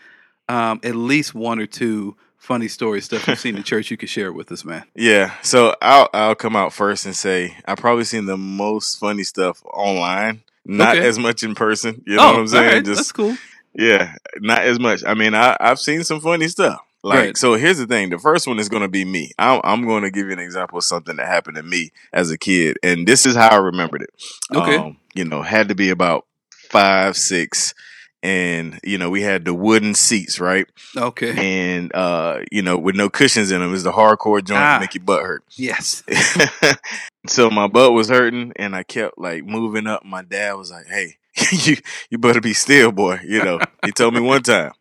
um, 0.49 0.79
at 0.83 0.95
least 0.95 1.33
one 1.35 1.59
or 1.59 1.65
two 1.67 2.15
funny 2.37 2.67
stories, 2.67 3.05
stuff 3.05 3.27
you've 3.27 3.39
seen 3.39 3.55
in 3.57 3.63
church. 3.71 3.91
You 3.91 3.97
could 3.97 4.09
share 4.09 4.31
with 4.33 4.51
us, 4.51 4.63
man. 4.65 4.83
Yeah. 4.95 5.33
So 5.43 5.75
I'll 5.81 6.09
I'll 6.13 6.35
come 6.35 6.55
out 6.55 6.73
first 6.73 7.05
and 7.05 7.15
say 7.15 7.55
I've 7.65 7.77
probably 7.77 8.03
seen 8.05 8.25
the 8.25 8.37
most 8.37 8.99
funny 8.99 9.23
stuff 9.23 9.61
online. 9.65 10.41
Not 10.65 10.97
Okay. 10.97 11.07
as 11.07 11.17
much 11.17 11.43
in 11.43 11.55
person. 11.55 12.03
You 12.05 12.17
know 12.17 12.25
what 12.25 12.39
I'm 12.39 12.47
saying? 12.47 12.67
right, 12.73 12.85
Just 12.85 12.97
that's 12.99 13.11
cool. 13.13 13.37
Yeah, 13.77 14.15
not 14.39 14.63
as 14.63 14.79
much. 14.79 15.03
I 15.05 15.13
mean, 15.13 15.35
I, 15.35 15.55
I've 15.59 15.79
seen 15.79 16.03
some 16.03 16.19
funny 16.19 16.47
stuff. 16.47 16.81
Like, 17.03 17.19
Right. 17.19 17.37
so 17.37 17.53
here's 17.53 17.77
the 17.77 17.85
thing. 17.85 18.09
The 18.09 18.17
first 18.17 18.47
one 18.47 18.57
is 18.59 18.67
going 18.69 18.81
to 18.81 18.87
be 18.89 19.05
me. 19.05 19.31
I'm, 19.37 19.61
I'm 19.63 19.85
going 19.85 20.01
to 20.03 20.09
give 20.11 20.25
you 20.27 20.33
an 20.33 20.39
example 20.39 20.79
of 20.79 20.83
something 20.83 21.15
that 21.17 21.27
happened 21.27 21.55
to 21.57 21.63
me 21.63 21.91
as 22.11 22.31
a 22.31 22.37
kid. 22.37 22.77
And 22.83 23.07
this 23.07 23.25
is 23.25 23.35
how 23.35 23.49
I 23.49 23.57
remembered 23.57 24.01
it. 24.01 24.09
Okay. 24.53 24.77
Um, 24.77 24.97
you 25.13 25.23
know, 25.23 25.43
had 25.43 25.69
to 25.69 25.75
be 25.75 25.91
about 25.91 26.25
five, 26.51 27.15
six. 27.15 27.75
And, 28.23 28.79
you 28.83 28.97
know, 28.97 29.11
we 29.11 29.21
had 29.21 29.45
the 29.45 29.53
wooden 29.53 29.93
seats, 29.93 30.39
right? 30.39 30.65
Okay. 30.97 31.35
And, 31.77 31.93
uh, 31.93 32.39
you 32.51 32.63
know, 32.63 32.77
with 32.79 32.95
no 32.95 33.09
cushions 33.09 33.51
in 33.51 33.61
them. 33.61 33.73
It's 33.75 33.83
the 33.83 33.91
hardcore 33.91 34.43
joint 34.43 34.59
Ah. 34.59 34.75
to 34.77 34.79
make 34.81 34.95
your 34.95 35.03
butt 35.03 35.21
hurt. 35.21 35.43
Yes. 35.55 36.01
so 37.27 37.49
my 37.49 37.67
butt 37.67 37.93
was 37.93 38.09
hurting 38.09 38.53
and 38.55 38.75
I 38.75 38.83
kept 38.83 39.17
like 39.17 39.45
moving 39.45 39.87
up. 39.87 40.03
My 40.03 40.23
dad 40.23 40.53
was 40.53 40.71
like, 40.71 40.87
Hey, 40.87 41.17
you 41.51 41.77
you 42.09 42.17
better 42.17 42.41
be 42.41 42.53
still, 42.53 42.91
boy. 42.91 43.19
You 43.23 43.43
know, 43.43 43.59
he 43.85 43.91
told 43.91 44.13
me 44.13 44.21
one 44.21 44.43
time. 44.43 44.71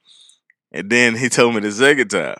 And 0.72 0.90
then 0.90 1.16
he 1.16 1.28
told 1.28 1.54
me 1.54 1.60
the 1.60 1.72
second 1.72 2.08
time. 2.08 2.38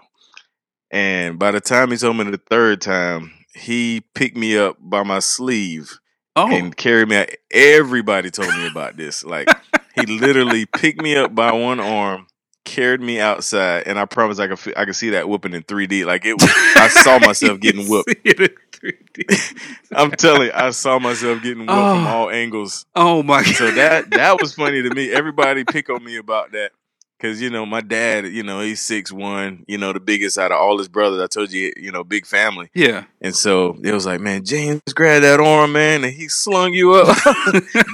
And 0.91 1.39
by 1.39 1.51
the 1.53 1.61
time 1.61 1.91
he 1.91 1.97
told 1.97 2.17
me 2.17 2.25
the 2.25 2.41
third 2.51 2.81
time, 2.81 3.33
he 3.55 4.03
picked 4.15 4.37
me 4.37 4.57
up 4.59 4.77
by 4.81 5.03
my 5.03 5.19
sleeve 5.21 5.99
Oh. 6.39 6.55
and 6.55 6.77
carried 6.77 7.09
me 7.09 7.17
out. 7.17 7.31
Everybody 7.51 8.31
told 8.31 8.55
me 8.55 8.67
about 8.69 8.97
this. 8.99 9.25
Like 9.25 9.49
he 9.95 10.05
literally 10.05 10.67
picked 10.67 11.01
me 11.01 11.17
up 11.17 11.35
by 11.35 11.53
one 11.53 11.81
arm, 11.81 12.27
carried 12.67 13.01
me 13.01 13.19
outside, 13.21 13.85
and 13.87 13.99
I 13.99 14.05
promise 14.05 14.39
I 14.39 14.49
could 14.49 14.77
I 14.77 14.85
could 14.85 14.97
see 14.97 15.11
that 15.11 15.29
whooping 15.29 15.55
in 15.55 15.63
3D. 15.63 16.05
Like 16.05 16.27
it 16.27 16.35
was 16.35 16.51
I 16.77 16.89
saw 16.89 17.19
myself 17.27 17.61
getting 17.61 17.89
whooped. 17.89 18.11
see 18.11 18.17
it 18.25 18.41
in 18.41 18.49
3D. 18.73 19.77
I'm 19.97 20.11
telling 20.11 20.49
you, 20.49 20.53
I 20.55 20.71
saw 20.71 20.99
myself 20.99 21.43
getting 21.43 21.61
whooped 21.61 21.71
from 21.73 22.07
Oh. 22.07 22.09
all 22.09 22.31
angles. 22.31 22.85
Oh 22.95 23.23
my 23.23 23.43
god. 23.45 23.55
So 23.55 23.71
that 23.71 24.11
that 24.11 24.41
was 24.43 24.55
funny 24.63 24.83
to 24.83 24.91
me. 24.95 25.11
Everybody 25.11 25.65
pick 25.65 25.89
on 25.89 26.05
me 26.05 26.17
about 26.19 26.53
that. 26.53 26.73
Cause 27.19 27.41
you 27.41 27.49
know 27.49 27.65
my 27.65 27.81
dad, 27.81 28.27
you 28.27 28.43
know 28.43 28.61
he's 28.61 28.83
six 28.83 29.11
one, 29.11 29.65
you 29.67 29.79
know 29.79 29.95
the 29.95 30.01
biggest 30.01 30.37
out 30.37 30.53
of 30.53 30.59
all 30.61 30.77
his 30.77 30.87
brothers. 30.89 31.19
I 31.23 31.27
told 31.27 31.51
you, 31.51 31.73
you 31.75 31.91
know, 31.91 32.05
big 32.05 32.27
family, 32.27 32.69
Yeah. 32.75 33.05
and 33.23 33.35
so 33.35 33.79
it 33.83 33.91
was 33.93 34.05
like, 34.05 34.21
man, 34.21 34.45
James 34.45 34.83
grabbed 34.95 35.25
that 35.25 35.41
arm, 35.41 35.73
man, 35.73 36.05
and 36.05 36.13
he 36.13 36.29
slung 36.29 36.75
you 36.75 36.93
up. 36.93 37.17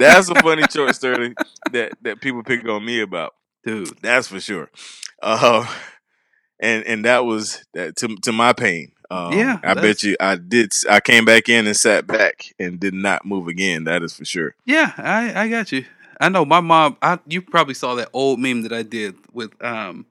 That's 0.00 0.28
a 0.28 0.34
funny 0.42 0.64
short 0.72 0.96
story 0.96 1.34
that 1.70 1.92
that 2.02 2.20
people 2.20 2.42
pick 2.42 2.68
on 2.68 2.84
me 2.84 3.00
about. 3.00 3.34
Dude. 3.64 3.96
That's 4.02 4.28
for 4.28 4.40
sure. 4.40 4.70
Uh, 5.22 5.66
and 6.60 6.84
and 6.86 7.04
that 7.04 7.24
was 7.24 7.64
that 7.74 7.96
to 7.96 8.16
to 8.22 8.32
my 8.32 8.52
pain. 8.52 8.92
Um, 9.10 9.32
Yeah, 9.32 9.58
I 9.62 9.74
bet 9.74 10.02
you 10.02 10.16
I 10.20 10.36
did. 10.36 10.72
I 10.88 11.00
came 11.00 11.24
back 11.24 11.48
in 11.48 11.66
and 11.66 11.76
sat 11.76 12.06
back 12.06 12.46
and 12.58 12.80
did 12.80 12.94
not 12.94 13.26
move 13.26 13.46
again. 13.48 13.84
That 13.84 14.02
is 14.02 14.14
for 14.14 14.24
sure. 14.24 14.54
Yeah, 14.64 14.92
I, 14.96 15.42
I 15.44 15.48
got 15.48 15.70
you. 15.70 15.84
I 16.20 16.28
know 16.30 16.44
my 16.44 16.60
mom. 16.60 16.96
I 17.02 17.18
you 17.26 17.42
probably 17.42 17.74
saw 17.74 17.94
that 17.96 18.08
old 18.12 18.40
meme 18.40 18.62
that 18.62 18.72
I 18.72 18.82
did 18.82 19.16
with 19.32 19.52
um 19.62 20.06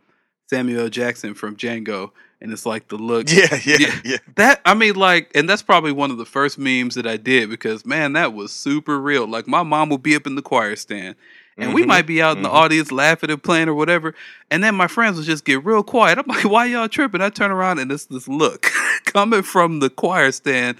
Samuel 0.50 0.90
Jackson 0.90 1.34
from 1.34 1.56
Django, 1.56 2.12
and 2.42 2.52
it's 2.52 2.66
like 2.66 2.90
the 2.90 2.98
look. 2.98 3.28
Yeah, 3.32 3.58
yeah, 3.66 3.78
Yeah. 3.80 4.00
yeah. 4.04 4.18
That 4.36 4.62
I 4.66 4.76
mean, 4.76 4.96
like, 4.96 5.32
and 5.34 5.50
that's 5.50 5.64
probably 5.64 5.94
one 5.94 6.12
of 6.12 6.18
the 6.18 6.26
first 6.26 6.60
memes 6.60 6.94
that 6.96 7.08
I 7.08 7.18
did 7.18 7.50
because 7.50 7.86
man, 7.86 8.14
that 8.14 8.34
was 8.34 8.52
super 8.52 9.00
real. 9.02 9.26
Like 9.26 9.48
my 9.48 9.64
mom 9.64 9.90
would 9.90 10.04
be 10.04 10.16
up 10.16 10.28
in 10.28 10.36
the 10.36 10.42
choir 10.44 10.76
stand, 10.76 11.16
and 11.58 11.74
we 11.74 11.84
Mhm, 11.84 11.88
might 11.88 12.06
be 12.08 12.22
out 12.22 12.38
in 12.38 12.44
the 12.44 12.50
mhm. 12.50 12.54
audience 12.54 12.92
laughing 12.92 13.30
and 13.30 13.42
playing 13.42 13.70
or 13.70 13.74
whatever, 13.76 14.14
and 14.50 14.64
then 14.64 14.76
my 14.76 14.88
friends 14.88 15.18
would 15.18 15.26
just 15.26 15.46
get 15.46 15.64
real 15.66 15.84
quiet. 15.84 16.18
I'm 16.18 16.26
like, 16.28 16.44
why 16.50 16.66
y'all 16.66 16.88
tripping? 16.88 17.22
I 17.22 17.30
turn 17.30 17.52
around 17.52 17.80
and 17.80 17.92
it's 17.92 18.06
this 18.06 18.28
look 18.28 18.72
coming 19.06 19.42
from 19.44 19.80
the 19.80 19.90
choir 19.90 20.32
stand 20.32 20.78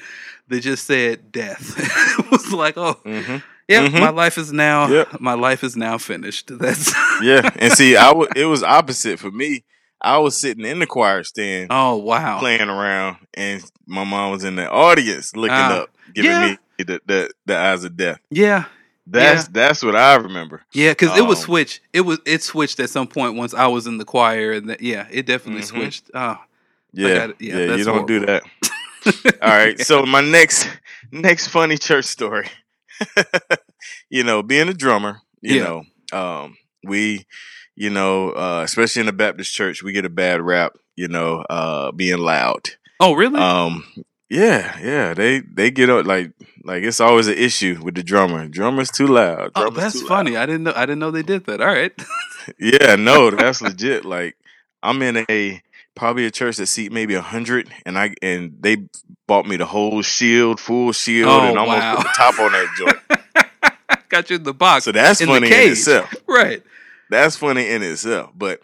that 0.48 0.62
just 0.62 0.86
said 0.86 1.32
death. 1.32 1.76
it 2.20 2.32
was 2.32 2.52
like, 2.54 2.78
oh, 2.78 3.00
Mhm. 3.06 3.42
yeah, 3.68 3.88
Mhm. 3.88 4.00
my 4.00 4.10
life 4.10 4.38
is 4.38 4.52
now 4.52 4.88
Yep. 4.90 5.20
my 5.22 5.34
life 5.34 5.64
is 5.64 5.76
now 5.78 5.98
finished. 5.98 6.58
That's 6.58 6.94
Yeah, 7.22 7.50
and 7.60 7.72
see, 7.74 7.96
I 7.96 8.12
wa- 8.12 8.28
it 8.36 8.46
was 8.46 8.64
opposite 8.64 9.20
for 9.20 9.32
me. 9.32 9.64
I 10.04 10.18
was 10.18 10.36
sitting 10.36 10.66
in 10.66 10.80
the 10.80 10.88
choir 10.88 11.24
stand 11.24 11.68
oh 11.70 11.96
wow. 11.98 12.40
playing 12.40 12.68
around, 12.70 13.18
and 13.36 13.64
my 13.86 14.04
mom 14.04 14.32
was 14.32 14.44
in 14.44 14.56
the 14.56 14.68
audience 14.70 15.36
looking 15.36 15.54
Ah, 15.56 15.82
up, 15.84 15.90
giving 16.16 16.32
yeah. 16.32 16.56
me 16.78 16.84
the, 16.84 17.00
the 17.06 17.32
the 17.46 17.56
eyes 17.58 17.84
of 17.84 17.96
death. 17.96 18.20
Yeah, 18.32 18.66
That's 19.12 19.48
that's 19.50 19.84
what 19.84 19.96
I 19.96 20.16
remember. 20.16 20.62
yeah, 20.74 20.92
because 20.92 21.16
it 21.18 21.22
was 21.26 21.40
Um, 21.40 21.46
switched. 21.46 21.82
It 21.94 22.02
was 22.02 22.20
it 22.26 22.42
switched 22.44 22.80
at 22.80 22.90
some 22.90 23.08
point 23.08 23.36
once 23.36 23.54
I 23.54 23.68
was 23.68 23.88
in 23.88 23.98
the 23.98 24.06
choir, 24.06 24.52
and 24.54 24.70
that, 24.70 24.82
yeah, 24.82 25.08
it 25.12 25.26
definitely 25.26 25.62
Mhm. 25.62 25.66
switched. 25.68 26.10
Oh, 26.14 26.38
Yeah, 26.94 27.14
got 27.16 27.30
it. 27.32 27.36
Yeah, 27.40 27.58
yeah, 27.58 27.76
you 27.76 27.84
don't 27.84 28.08
do 28.08 28.26
that. 28.26 28.44
All 29.42 29.50
right. 29.50 29.80
So 29.80 30.06
my 30.06 30.22
next 30.22 30.68
next 31.12 31.48
funny 31.48 31.78
church 31.78 32.06
story. 32.06 32.48
you 34.10 34.24
know, 34.24 34.44
being 34.44 34.70
a 34.70 34.74
drummer, 34.74 35.22
you 35.42 35.56
Yeah. 35.58 35.82
know, 36.12 36.18
um, 36.18 36.58
we, 36.84 37.26
you 37.76 37.90
know, 37.90 38.30
uh, 38.32 38.62
especially 38.64 39.02
in 39.02 39.06
the 39.08 39.14
Baptist 39.14 39.54
church, 39.54 39.84
we 39.84 39.92
get 39.94 40.06
a 40.06 40.10
bad 40.10 40.42
rap, 40.42 40.74
you 40.96 41.08
know, 41.08 41.40
uh, 41.50 41.92
being 41.92 42.20
loud. 42.20 42.70
Oh 43.00 43.14
really? 43.14 43.40
Um, 43.40 43.84
yeah, 44.32 44.80
yeah, 44.82 45.14
they 45.14 45.40
they 45.42 45.70
get 45.72 45.90
up 45.90 46.06
like 46.06 46.32
like 46.64 46.84
it's 46.84 47.00
always 47.02 47.28
an 47.28 47.36
issue 47.38 47.80
with 47.84 47.96
the 47.96 48.04
drummer. 48.04 48.48
Drummer's 48.48 48.90
too 48.90 49.08
loud. 49.08 49.52
oh, 49.56 49.70
that's 49.70 50.00
too 50.00 50.08
funny. 50.08 50.32
loud. 50.32 50.44
I 50.44 50.46
didn't 50.46 50.64
know. 50.64 50.74
I 50.76 50.86
didn't 50.86 51.00
know 51.00 51.12
they 51.12 51.24
did 51.24 51.46
that. 51.46 51.62
All 51.62 51.68
right. 51.68 51.92
Yeah, 52.58 52.96
no, 52.96 53.30
that's 53.30 53.62
legit. 53.62 54.04
Like 54.04 54.36
I'm 54.82 55.00
in 55.04 55.26
a 55.30 55.62
probably 55.94 56.26
a 56.26 56.32
church 56.32 56.58
that 56.58 56.66
seat 56.66 56.92
maybe 56.92 57.14
a 57.14 57.22
hundred, 57.22 57.70
and 57.86 58.00
I 58.00 58.16
and 58.24 58.56
they 58.60 58.88
bought 59.28 59.46
me 59.46 59.58
the 59.58 59.66
whole 59.68 60.02
shield, 60.02 60.60
full 60.60 60.92
shield, 60.92 61.30
Oh, 61.30 61.48
and 61.50 61.58
almost 61.60 61.78
wow. 61.80 61.96
put 61.98 62.04
the 62.08 62.14
top 62.18 62.40
on 62.40 62.52
that 62.54 62.68
joint. 62.76 64.08
Got 64.10 64.32
you 64.32 64.38
in 64.38 64.44
the 64.44 64.56
box. 64.56 64.86
So 64.86 64.92
that's 64.92 65.22
In 65.22 65.28
funny 65.28 65.48
in 65.54 65.72
itself. 65.72 66.12
right. 66.28 66.64
That's 67.12 67.36
funny 67.36 67.70
in 67.70 67.84
itself. 67.84 68.32
But 68.36 68.62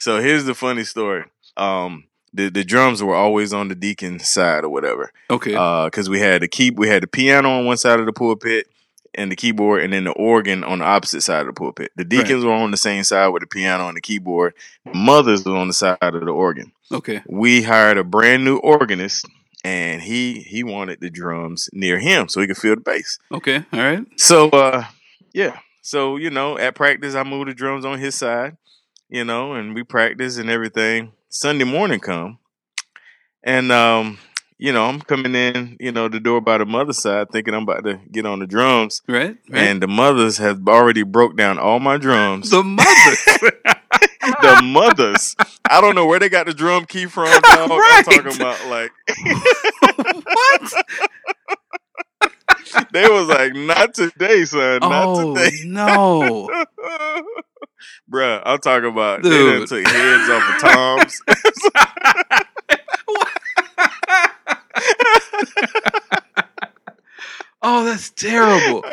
so 0.00 0.20
here's 0.20 0.44
the 0.44 0.54
funny 0.54 0.82
story. 0.82 1.24
Um, 1.56 2.04
the 2.36 2.48
the 2.50 2.64
drums 2.64 3.02
were 3.02 3.14
always 3.14 3.52
on 3.52 3.68
the 3.68 3.74
deacon 3.74 4.18
side 4.20 4.64
or 4.64 4.68
whatever. 4.68 5.12
Okay. 5.30 5.52
because 5.52 6.08
we 6.08 6.20
had 6.20 6.42
the 6.42 6.48
key, 6.48 6.70
we 6.70 6.88
had 6.88 7.02
the 7.02 7.06
piano 7.08 7.50
on 7.50 7.64
one 7.66 7.76
side 7.76 7.98
of 8.00 8.06
the 8.06 8.12
pulpit 8.12 8.66
and 9.14 9.32
the 9.32 9.36
keyboard, 9.36 9.82
and 9.82 9.92
then 9.92 10.04
the 10.04 10.12
organ 10.12 10.62
on 10.62 10.80
the 10.80 10.84
opposite 10.84 11.22
side 11.22 11.40
of 11.40 11.46
the 11.46 11.52
pulpit. 11.54 11.90
The 11.96 12.04
deacons 12.04 12.44
were 12.44 12.52
on 12.52 12.70
the 12.70 12.76
same 12.76 13.02
side 13.02 13.28
with 13.28 13.40
the 13.40 13.46
piano 13.46 13.88
and 13.88 13.96
the 13.96 14.00
keyboard. 14.02 14.52
Mothers 14.92 15.44
were 15.44 15.56
on 15.56 15.68
the 15.68 15.74
side 15.74 15.96
of 16.02 16.20
the 16.20 16.30
organ. 16.30 16.72
okay. 16.92 17.22
We 17.26 17.62
hired 17.62 17.96
a 17.98 18.04
brand 18.04 18.44
new 18.44 18.58
organist, 18.58 19.24
and 19.64 20.02
he 20.02 20.40
he 20.40 20.62
wanted 20.62 21.00
the 21.00 21.10
drums 21.10 21.70
near 21.72 21.98
him 21.98 22.28
so 22.28 22.40
he 22.40 22.46
could 22.46 22.58
feel 22.58 22.74
the 22.74 22.80
bass. 22.82 23.18
Okay. 23.32 23.64
All 23.72 23.80
right. 23.80 24.04
So 24.16 24.50
uh 24.50 24.84
yeah. 25.32 25.58
So, 25.82 26.16
you 26.16 26.30
know, 26.30 26.58
at 26.58 26.74
practice 26.74 27.14
I 27.14 27.22
moved 27.22 27.48
the 27.48 27.54
drums 27.54 27.84
on 27.84 27.98
his 27.98 28.14
side, 28.16 28.56
you 29.08 29.24
know, 29.24 29.52
and 29.54 29.74
we 29.74 29.82
practice 29.84 30.36
and 30.36 30.50
everything. 30.50 31.12
Sunday 31.36 31.64
morning 31.64 32.00
come. 32.00 32.38
And 33.42 33.70
um, 33.70 34.18
you 34.56 34.72
know, 34.72 34.86
I'm 34.86 35.00
coming 35.02 35.34
in, 35.34 35.76
you 35.78 35.92
know, 35.92 36.08
the 36.08 36.18
door 36.18 36.40
by 36.40 36.56
the 36.56 36.64
mother's 36.64 36.98
side 36.98 37.30
thinking 37.30 37.52
I'm 37.52 37.64
about 37.64 37.84
to 37.84 38.00
get 38.10 38.24
on 38.24 38.38
the 38.38 38.46
drums. 38.46 39.02
Right. 39.06 39.36
right. 39.50 39.62
And 39.62 39.82
the 39.82 39.86
mothers 39.86 40.38
have 40.38 40.66
already 40.66 41.02
broke 41.02 41.36
down 41.36 41.58
all 41.58 41.78
my 41.78 41.98
drums. 41.98 42.50
the 42.50 42.62
mothers. 42.62 43.24
the 44.40 44.62
mothers. 44.64 45.36
I 45.68 45.82
don't 45.82 45.94
know 45.94 46.06
where 46.06 46.18
they 46.18 46.30
got 46.30 46.46
the 46.46 46.54
drum 46.54 46.86
key 46.86 47.04
from. 47.04 47.26
Dog. 47.42 47.70
Right. 47.70 48.04
I'm 48.06 48.22
talking 48.22 48.34
about 48.40 48.66
like 48.68 48.92
what? 50.24 50.86
they 52.92 53.08
was 53.08 53.28
like, 53.28 53.54
not 53.54 53.92
today, 53.92 54.44
son. 54.46 54.78
Not 54.80 55.04
Oh 55.06 55.34
today. 55.34 55.56
no. 55.66 56.48
Bruh, 58.10 58.42
I'm 58.44 58.58
talking 58.58 58.90
about 58.90 59.22
they 59.22 59.30
Dude. 59.30 59.68
done 59.68 59.82
took 59.82 59.86
heads 59.92 60.30
off 60.30 60.54
of 60.54 60.60
toms. 60.60 61.22
Oh, 67.62 67.84
that's 67.84 68.10
terrible. 68.10 68.84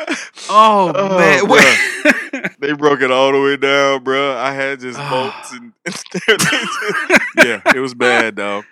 Oh, 0.50 0.92
Oh, 0.94 1.18
man. 1.18 1.48
Wait. 1.48 2.52
they 2.58 2.72
broke 2.72 3.02
it 3.02 3.10
all 3.10 3.30
the 3.30 3.40
way 3.40 3.56
down, 3.56 4.02
bruh. 4.04 4.36
I 4.36 4.52
had 4.52 4.80
just 4.80 4.98
Oh. 5.00 5.30
bolts 5.32 5.52
and 5.52 5.72
yeah, 7.44 7.60
it 7.74 7.80
was 7.80 7.94
bad, 7.94 8.34
dog. 8.36 8.64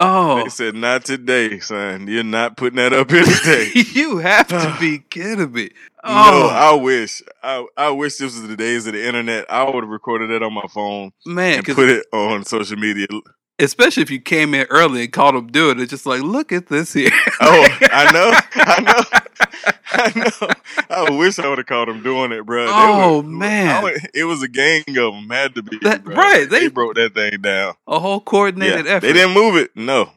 oh, 0.00 0.42
They 0.42 0.48
said, 0.48 0.74
not 0.74 1.04
today, 1.04 1.60
son. 1.60 2.08
You're 2.08 2.24
not 2.24 2.56
putting 2.56 2.76
that 2.78 2.92
up 2.92 3.10
here 3.10 3.24
today. 3.24 3.70
you 3.92 4.16
have 4.18 4.48
to 4.48 4.76
be 4.80 5.00
kidding 5.10 5.52
me. 5.52 5.70
No, 6.04 6.10
Oh, 6.12 6.48
I 6.52 6.74
wish. 6.82 7.22
I, 7.42 7.66
I 7.76 7.90
wish 7.90 8.16
this 8.18 8.34
was 8.38 8.46
the 8.46 8.56
days 8.56 8.86
of 8.86 8.92
the 8.92 9.06
internet. 9.06 9.46
I 9.50 9.64
would 9.64 9.82
have 9.84 9.88
recorded 9.90 10.30
that 10.30 10.42
on 10.42 10.52
my 10.52 10.66
phone 10.72 11.12
man, 11.26 11.58
and 11.58 11.66
put 11.66 11.88
it 11.88 12.06
on 12.12 12.44
social 12.44 12.76
media. 12.76 13.06
especially 13.58 14.02
if 14.02 14.10
you 14.10 14.20
came 14.20 14.52
in 14.54 14.66
early 14.70 15.04
and 15.04 15.12
caught 15.12 15.32
them 15.34 15.46
doing 15.46 15.78
it, 15.80 15.86
just 15.86 16.04
like, 16.06 16.20
look 16.22 16.52
at 16.52 16.66
this 16.66 16.92
here. 16.92 17.10
Oh, 17.40 17.66
I 17.90 18.12
know, 18.12 18.32
I 18.54 18.80
know, 18.82 19.20
I 19.92 20.12
know. 20.18 20.48
I 20.90 21.16
wish 21.18 21.38
I 21.38 21.48
would 21.48 21.58
have 21.58 21.66
caught 21.66 21.86
them 21.88 22.02
doing 22.02 22.32
it, 22.32 22.44
bro. 22.44 22.66
Oh, 22.68 23.18
were- 23.18 23.22
man. 23.28 23.82
Would- 23.84 24.10
it 24.12 24.24
was 24.24 24.42
a 24.42 24.48
gang 24.48 24.82
of 24.88 25.14
them. 25.14 25.28
Had 25.30 25.54
to 25.54 25.62
be 25.62 25.78
That- 25.82 26.06
right, 26.06 26.48
They, 26.50 26.60
they- 26.60 26.68
broke 26.68 26.96
that 26.96 27.14
thing 27.14 27.40
down. 27.40 27.74
A 27.86 27.98
whole 27.98 28.16
Yeah, 28.16 28.24
coordinated 28.24 28.86
effort. 28.86 29.00
they 29.06 29.12
didn't 29.14 29.34
move 29.34 29.56
it. 29.56 29.70
No, 29.76 30.10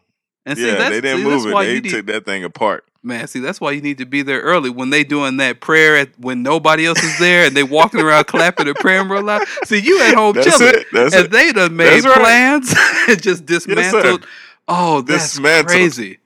And 0.45 0.57
yeah, 0.59 0.89
they 0.89 1.01
didn't 1.01 1.19
see, 1.19 1.23
move 1.23 1.45
it. 1.47 1.83
They 1.83 1.89
took 1.89 2.05
that 2.07 2.25
thing 2.25 2.43
apart. 2.43 2.83
Man. 3.07 3.27
See, 3.27 3.39
that's 3.39 3.59
why 3.59 3.71
you 3.71 3.81
need 3.81 3.97
to 3.99 4.05
be 4.05 4.21
there 4.21 4.41
early 4.41 4.69
when 4.69 4.89
they 4.91 5.03
doing 5.03 5.37
that 5.37 5.61
prayer 5.61 5.95
at, 5.97 6.09
when 6.19 6.43
nobody 6.43 6.85
else 6.85 7.01
is 7.03 7.17
there 7.19 7.45
and 7.47 7.55
they 7.57 7.63
walking 7.63 8.01
around 8.01 8.25
clapping 8.27 8.67
and 8.67 8.75
praying 8.77 9.09
real 9.09 9.23
loud. 9.23 9.47
See, 9.63 9.79
you 9.79 10.01
at 10.03 10.13
home 10.15 10.33
That's 10.35 10.57
chilling, 10.57 10.75
it. 10.75 10.85
That's 10.93 11.15
and 11.15 11.25
it. 11.25 11.31
they 11.31 11.51
done 11.53 11.75
made 11.75 12.03
That's 12.03 12.05
right. 12.05 12.19
plans 12.19 12.75
and 13.09 13.21
just 13.21 13.45
dismantled. 13.45 14.27
oh, 14.67 15.01
that's 15.01 15.31
Dismantled. 15.31 15.67
crazy. 15.69 16.19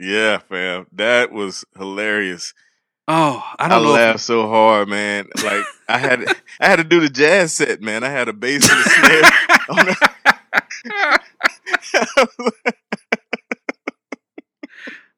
Yeah, 0.00 0.38
fam, 0.38 0.86
that 0.92 1.30
was 1.32 1.64
hilarious. 1.78 2.52
Oh, 3.06 3.42
I 3.58 3.66
I, 3.66 3.68
don't 3.68 3.82
know. 3.84 3.90
if- 3.90 3.94
laughed 3.96 4.20
so 4.20 4.48
hard, 4.48 4.88
man. 4.88 5.28
Like 5.44 5.64
I 5.88 5.98
had, 5.98 6.24
I 6.60 6.66
had 6.68 6.76
to 6.76 6.84
do 6.84 7.00
the 7.00 7.08
jazz 7.10 7.52
set, 7.52 7.80
man. 7.80 8.02
I 8.02 8.08
had 8.08 8.28
a 8.28 8.32
bass 8.32 8.68
and 8.68 8.80
a 8.80 8.84
snare. 8.90 9.30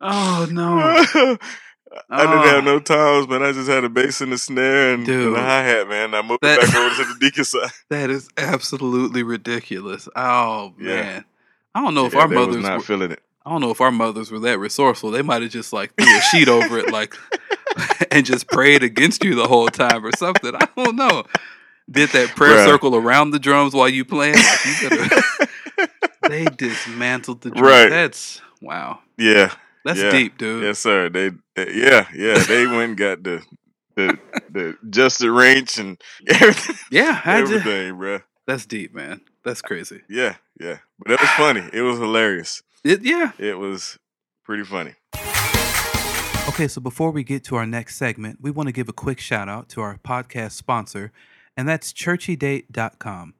Oh 0.07 0.47
no, 0.51 0.79
I 2.11 2.21
didn't 2.27 2.39
have 2.45 2.57
Oh. 2.59 2.61
no 2.63 2.77
ah. 2.77 2.81
toms, 2.81 3.29
man. 3.29 3.43
I 3.43 3.53
just 3.53 3.69
had 3.69 3.85
a 3.85 3.89
bass 3.89 4.21
and 4.21 4.33
a 4.33 4.39
snare 4.39 4.95
and, 4.95 5.09
and 5.09 5.37
a 5.37 5.41
hi 5.41 5.63
hat, 5.63 5.89
man. 5.89 6.15
I 6.15 6.23
moved 6.23 6.41
That- 6.43 6.59
it 6.63 6.67
back 6.67 6.77
over 6.77 6.95
to 6.95 7.05
the 7.15 7.19
deacon 7.21 7.45
side. 7.45 7.71
that 7.91 8.11
is 8.11 8.29
absolutely 8.37 9.23
ridiculous. 9.23 10.09
Oh 10.17 10.75
Yeah. 10.79 10.95
man, 11.03 11.25
I 11.75 11.81
don't 11.83 11.95
know 11.95 12.07
if 12.07 12.15
our 12.17 12.29
mothers 12.29 12.63
not 12.63 12.79
were, 12.79 12.83
feeling 12.83 13.11
it. 13.13 13.21
I 13.45 13.51
don't 13.51 13.61
know 13.61 13.71
if 13.71 13.81
our 13.81 13.93
mothers 13.93 14.31
were 14.31 14.41
that 14.41 14.59
resourceful. 14.59 15.11
They 15.11 15.23
might 15.23 15.43
have 15.43 15.51
just 15.53 15.73
like 15.73 15.95
threw 15.97 16.17
a 16.17 16.21
sheet 16.23 16.49
over 16.49 16.79
it, 16.79 16.91
like, 16.93 17.15
and 18.11 18.27
just 18.27 18.49
prayed 18.49 18.83
against 18.83 19.23
you 19.25 19.35
the 19.35 19.47
whole 19.47 19.69
time 19.69 20.05
or 20.05 20.11
something. 20.17 20.53
I 20.55 20.67
don't 20.77 20.97
know. 20.97 21.25
Did 21.89 22.09
that 22.11 22.31
prayer 22.31 22.65
circle 22.67 22.97
around 22.97 23.31
the 23.31 23.39
drums 23.39 23.73
while 23.73 23.89
you 23.89 24.05
playing? 24.05 24.35
Like 24.35 24.83
you 24.83 25.89
they 26.29 26.45
dismantled 26.47 27.43
the 27.43 27.51
drums. 27.51 27.63
Right. 27.71 27.89
That's 27.89 28.41
wow. 28.61 28.99
Yeah, 29.17 29.55
That's 29.87 30.00
Yeah. 30.00 30.11
deep, 30.11 30.37
dude. 30.37 30.64
yes, 30.64 30.78
sir. 30.81 31.09
They, 31.09 31.31
they- 31.55 31.73
yeah, 31.75 32.07
yeah. 32.14 32.38
They 32.43 32.66
went 32.66 32.90
and 32.90 32.97
got 32.99 33.23
the 33.23 33.43
the 33.95 34.19
the 34.50 34.76
just 34.90 35.21
the 35.21 35.31
range 35.31 35.78
and 35.78 35.97
everything, 36.28 36.76
Yeah, 36.90 37.21
I 37.25 37.40
just, 37.40 37.52
everything, 37.52 37.95
bruh. 37.95 38.23
that's 38.47 38.66
deep, 38.66 38.95
man. 38.95 39.23
That's 39.45 39.62
crazy. 39.62 40.02
Yeah, 40.09 40.37
yeah. 40.61 40.78
But 40.99 41.12
it 41.12 41.21
was 41.21 41.31
funny. 41.31 41.62
It 41.73 41.83
was 41.83 41.99
hilarious. 41.99 42.62
It, 42.85 43.02
yeah. 43.02 43.31
It 43.38 43.59
was 43.59 43.99
pretty 44.45 44.64
funny. 44.64 44.95
Okay, 46.49 46.69
so 46.69 46.81
before 46.81 47.11
we 47.11 47.25
get 47.25 47.43
to 47.45 47.57
our 47.57 47.66
next 47.66 47.97
segment, 47.97 48.38
we 48.40 48.50
want 48.50 48.66
to 48.69 48.73
give 48.73 48.88
a 48.88 48.93
quick 48.93 49.19
shout 49.21 49.49
out 49.49 49.69
to 49.71 49.81
our 49.81 49.99
podcast 49.99 50.52
sponsor, 50.52 51.12
and 51.57 51.69
that's 51.69 51.93
churchydate.com. 51.93 53.35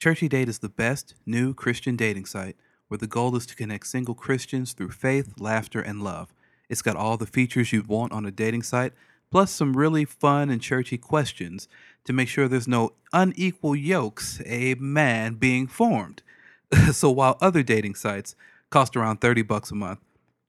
Churchy 0.00 0.28
Date 0.28 0.48
is 0.48 0.58
the 0.60 0.68
best 0.68 1.14
new 1.26 1.54
Christian 1.54 1.96
dating 1.96 2.26
site 2.26 2.56
where 2.92 2.98
the 2.98 3.06
goal 3.06 3.34
is 3.36 3.46
to 3.46 3.56
connect 3.56 3.86
single 3.86 4.14
Christians 4.14 4.74
through 4.74 4.90
faith, 4.90 5.40
laughter, 5.40 5.80
and 5.80 6.02
love. 6.02 6.34
It's 6.68 6.82
got 6.82 6.94
all 6.94 7.16
the 7.16 7.24
features 7.24 7.72
you'd 7.72 7.86
want 7.86 8.12
on 8.12 8.26
a 8.26 8.30
dating 8.30 8.64
site, 8.64 8.92
plus 9.30 9.50
some 9.50 9.78
really 9.78 10.04
fun 10.04 10.50
and 10.50 10.60
churchy 10.60 10.98
questions 10.98 11.68
to 12.04 12.12
make 12.12 12.28
sure 12.28 12.48
there's 12.48 12.68
no 12.68 12.92
unequal 13.14 13.74
yokes, 13.74 14.42
a 14.44 14.74
man 14.74 15.36
being 15.36 15.66
formed. 15.66 16.22
so 16.92 17.10
while 17.10 17.38
other 17.40 17.62
dating 17.62 17.94
sites 17.94 18.36
cost 18.68 18.94
around 18.94 19.22
30 19.22 19.40
bucks 19.40 19.70
a 19.70 19.74
month, 19.74 20.00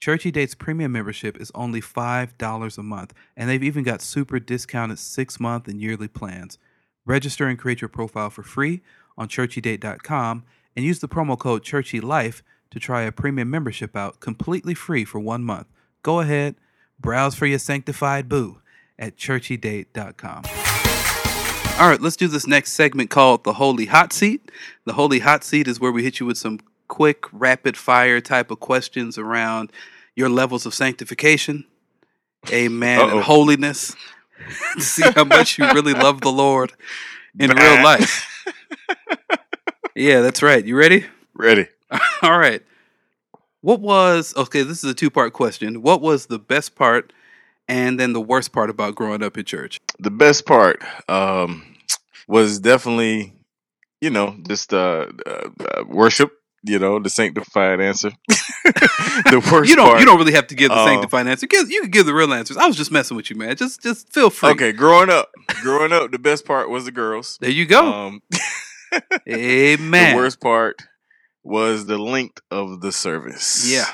Churchy 0.02 0.30
Date's 0.30 0.54
premium 0.54 0.92
membership 0.92 1.40
is 1.40 1.50
only 1.56 1.80
$5 1.80 2.78
a 2.78 2.84
month, 2.84 3.14
and 3.38 3.50
they've 3.50 3.64
even 3.64 3.86
got 3.86 4.02
super 4.02 4.38
discounted 4.38 5.00
six 5.00 5.40
month 5.40 5.70
and 5.70 5.82
yearly 5.82 6.10
plans. 6.10 6.58
Register 7.06 7.48
and 7.48 7.58
create 7.58 7.80
your 7.80 7.88
profile 7.88 8.30
for 8.30 8.44
free 8.44 8.82
on 9.18 9.30
churchydate.com 9.30 10.44
and 10.76 10.86
use 10.86 11.00
the 11.00 11.08
promo 11.08 11.38
code 11.38 11.64
ChurchyLife 11.64 12.42
to 12.72 12.80
try 12.80 13.04
a 13.04 13.12
premium 13.12 13.50
membership 13.50 13.96
out 13.96 14.20
completely 14.20 14.74
free 14.74 15.06
for 15.06 15.20
one 15.20 15.44
month. 15.44 15.68
Go 16.02 16.20
ahead, 16.20 16.56
browse 17.00 17.36
for 17.36 17.46
your 17.46 17.60
sanctified 17.60 18.28
boo 18.28 18.60
at 18.98 19.18
churchydate.com. 19.18 20.44
All 21.80 21.90
right, 21.90 22.00
let's 22.02 22.16
do 22.16 22.28
this 22.28 22.46
next 22.46 22.74
segment 22.74 23.10
called 23.10 23.44
the 23.44 23.54
Holy 23.54 23.86
Hot 23.88 24.14
Seat. 24.14 24.52
The 24.86 24.94
Holy 24.94 25.20
Hot 25.20 25.44
Seat 25.44 25.68
is 25.68 25.80
where 25.80 25.92
we 25.92 26.04
hit 26.04 26.20
you 26.20 26.26
with 26.26 26.38
some 26.38 26.60
quick, 26.88 27.26
rapid 27.32 27.76
fire 27.76 28.22
type 28.22 28.52
of 28.52 28.60
questions 28.60 29.18
around 29.18 29.72
your 30.16 30.30
levels 30.30 30.66
of 30.68 30.74
sanctification, 30.76 31.66
amen, 32.52 33.00
Uh-oh. 33.00 33.10
and 33.10 33.22
holiness 33.22 33.96
to 34.76 34.82
see 34.82 35.10
how 35.12 35.24
much 35.24 35.58
you 35.58 35.66
really 35.74 35.94
love 35.94 36.22
the 36.22 36.32
Lord 36.32 36.74
in 37.40 37.50
real 37.50 37.84
life. 37.84 38.46
Yeah, 39.96 40.22
that's 40.22 40.42
right. 40.42 40.66
You 40.66 40.76
ready? 40.76 41.06
Ready. 41.34 41.68
All 42.22 42.38
right. 42.38 42.62
What 43.62 43.80
was 43.80 44.34
okay? 44.36 44.64
This 44.64 44.84
is 44.84 44.90
a 44.90 44.94
two 44.94 45.10
part 45.10 45.34
question. 45.34 45.82
What 45.82 46.02
was 46.02 46.26
the 46.26 46.40
best 46.40 46.76
part 46.76 47.14
and 47.68 48.00
then 48.00 48.14
the 48.14 48.22
worst 48.22 48.52
part 48.52 48.70
about 48.70 48.96
growing 48.96 49.24
up 49.24 49.38
in 49.38 49.46
church? 49.46 49.80
The 50.00 50.12
best 50.12 50.46
part 50.46 50.82
um, 51.08 51.64
was 52.28 52.60
definitely, 52.60 53.34
you 54.02 54.10
know, 54.10 54.36
just 54.48 54.74
uh, 54.74 55.08
uh, 55.26 55.50
uh, 55.60 55.84
worship. 55.88 56.32
You 56.66 56.80
know, 56.80 56.98
the 56.98 57.10
sanctified 57.10 57.82
answer. 57.82 58.12
the 58.30 59.48
worst 59.52 59.70
you 59.70 59.76
don't 59.76 59.90
part. 59.90 60.00
you 60.00 60.06
don't 60.06 60.18
really 60.18 60.32
have 60.32 60.48
to 60.48 60.56
give 60.56 60.70
the 60.70 60.78
uh, 60.78 60.86
sanctified 60.86 61.28
answer. 61.28 61.46
Give, 61.46 61.70
you 61.70 61.82
can 61.82 61.92
give 61.92 62.06
the 62.06 62.14
real 62.14 62.34
answers. 62.34 62.56
I 62.56 62.68
was 62.68 62.78
just 62.78 62.90
messing 62.90 63.18
with 63.18 63.30
you, 63.30 63.36
man. 63.36 63.58
Just 63.58 63.84
just 63.84 64.12
feel 64.14 64.30
free. 64.30 64.50
Okay, 64.52 64.72
growing 64.72 65.10
up, 65.10 65.30
growing 65.62 65.92
up, 65.92 66.12
the 66.12 66.20
best 66.20 66.46
part 66.46 66.70
was 66.70 66.86
the 66.86 66.92
girls. 66.92 67.38
There 67.42 67.50
you 67.50 67.66
go. 67.66 67.92
Um, 67.92 68.22
Amen. 69.30 70.12
the 70.12 70.16
worst 70.18 70.40
part 70.40 70.82
was 71.44 71.86
the 71.86 71.98
length 71.98 72.42
of 72.52 72.82
the 72.82 72.92
service. 72.92 73.70
Yeah. 73.72 73.86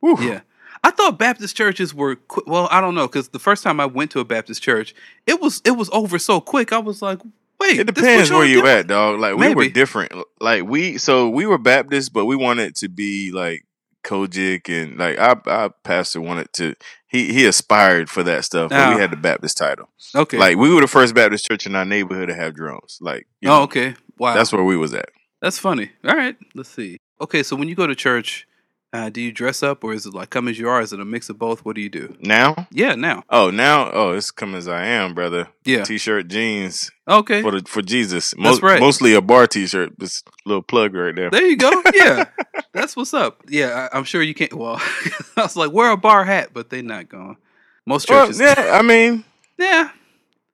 Whew. 0.00 0.16
Yeah. 0.20 0.40
I 0.84 0.90
thought 0.92 1.18
Baptist 1.18 1.56
churches 1.56 1.92
were 1.92 2.16
qu- 2.16 2.44
well. 2.46 2.68
I 2.70 2.80
don't 2.80 2.94
know 2.94 3.08
because 3.08 3.28
the 3.30 3.38
first 3.40 3.64
time 3.64 3.80
I 3.80 3.86
went 3.86 4.12
to 4.12 4.20
a 4.20 4.24
Baptist 4.24 4.62
church, 4.62 4.94
it 5.26 5.40
was 5.40 5.60
it 5.64 5.72
was 5.72 5.90
over 5.92 6.18
so 6.18 6.40
quick. 6.40 6.72
I 6.72 6.78
was 6.78 7.02
like, 7.02 7.18
wait, 7.60 7.80
It 7.80 7.86
depends 7.86 8.30
where 8.30 8.46
y'all 8.46 8.66
at, 8.66 8.86
dog. 8.86 9.18
Like 9.18 9.36
we 9.36 9.54
were 9.54 9.68
different. 9.68 10.12
Like 10.40 10.64
we, 10.64 10.96
so 10.98 11.28
we 11.28 11.46
were 11.46 11.58
Baptist, 11.58 12.12
but 12.12 12.26
we 12.26 12.36
wanted 12.36 12.76
to 12.76 12.88
be 12.88 13.32
like 13.32 13.64
COGIC 14.04 14.68
and 14.68 14.98
like 14.98 15.18
our, 15.18 15.42
our 15.46 15.70
pastor 15.82 16.20
wanted 16.20 16.52
to. 16.54 16.74
He 17.08 17.32
he 17.32 17.44
aspired 17.46 18.08
for 18.08 18.22
that 18.22 18.44
stuff, 18.44 18.70
but 18.70 18.78
Ah. 18.78 18.94
we 18.94 19.00
had 19.00 19.10
the 19.10 19.16
Baptist 19.16 19.56
title. 19.58 19.88
Okay. 20.14 20.38
Like 20.38 20.56
we 20.58 20.72
were 20.72 20.80
the 20.80 20.86
first 20.86 21.14
Baptist 21.14 21.44
church 21.46 21.66
in 21.66 21.74
our 21.74 21.84
neighborhood 21.84 22.28
to 22.28 22.34
have 22.34 22.54
drums. 22.54 22.98
Like 23.00 23.26
you 23.40 23.50
oh, 23.50 23.56
know, 23.56 23.62
okay. 23.62 23.94
Wow. 24.18 24.34
that's 24.34 24.52
where 24.52 24.64
we 24.64 24.76
was 24.76 24.94
at. 24.94 25.10
That's 25.40 25.58
funny. 25.58 25.90
All 26.04 26.16
right, 26.16 26.36
let's 26.54 26.68
see. 26.70 26.98
Okay, 27.20 27.42
so 27.42 27.56
when 27.56 27.68
you 27.68 27.74
go 27.74 27.86
to 27.86 27.94
church, 27.94 28.44
Uh, 28.90 29.10
do 29.10 29.20
you 29.20 29.30
dress 29.30 29.62
up 29.62 29.84
or 29.84 29.92
is 29.92 30.06
it 30.06 30.14
like 30.14 30.30
come 30.30 30.48
as 30.48 30.58
you 30.58 30.66
are? 30.66 30.80
Is 30.80 30.94
it 30.94 30.98
a 31.00 31.04
mix 31.04 31.28
of 31.28 31.38
both? 31.38 31.62
What 31.62 31.76
do 31.76 31.82
you 31.82 31.90
do? 31.90 32.16
Now? 32.20 32.66
Yeah, 32.72 32.94
now. 32.94 33.22
Oh, 33.28 33.50
now? 33.50 33.90
Oh, 33.92 34.12
it's 34.12 34.30
come 34.30 34.54
as 34.54 34.66
I 34.66 34.86
am, 34.86 35.12
brother. 35.12 35.48
Yeah. 35.66 35.84
T-shirt, 35.84 36.26
jeans 36.28 36.90
Okay. 37.06 37.42
for 37.42 37.50
the 37.52 37.68
for 37.68 37.82
Jesus. 37.82 38.32
That's 38.42 38.62
right. 38.62 38.80
Mostly 38.80 39.12
a 39.12 39.20
bar 39.20 39.46
T-shirt. 39.46 39.92
This 39.98 40.22
little 40.46 40.62
plug 40.62 40.94
right 40.94 41.14
there. 41.14 41.28
There 41.30 41.46
you 41.46 41.58
go. 41.58 41.70
Yeah, 41.92 42.24
that's 42.72 42.96
what's 42.96 43.12
up. 43.12 43.42
Yeah, 43.46 43.88
I, 43.92 43.98
I'm 43.98 44.04
sure 44.04 44.22
you 44.22 44.32
can't. 44.32 44.54
Well, 44.54 44.80
I 45.36 45.42
was 45.42 45.54
like, 45.54 45.70
wear 45.70 45.90
a 45.90 45.96
bar 45.98 46.24
hat, 46.24 46.50
but 46.54 46.70
they're 46.70 46.82
not 46.82 47.10
going. 47.10 47.36
Most 47.84 48.08
Well, 48.08 48.24
churches. 48.28 48.40
yeah, 48.40 48.70
I 48.72 48.80
mean, 48.80 49.22
yeah. 49.58 49.90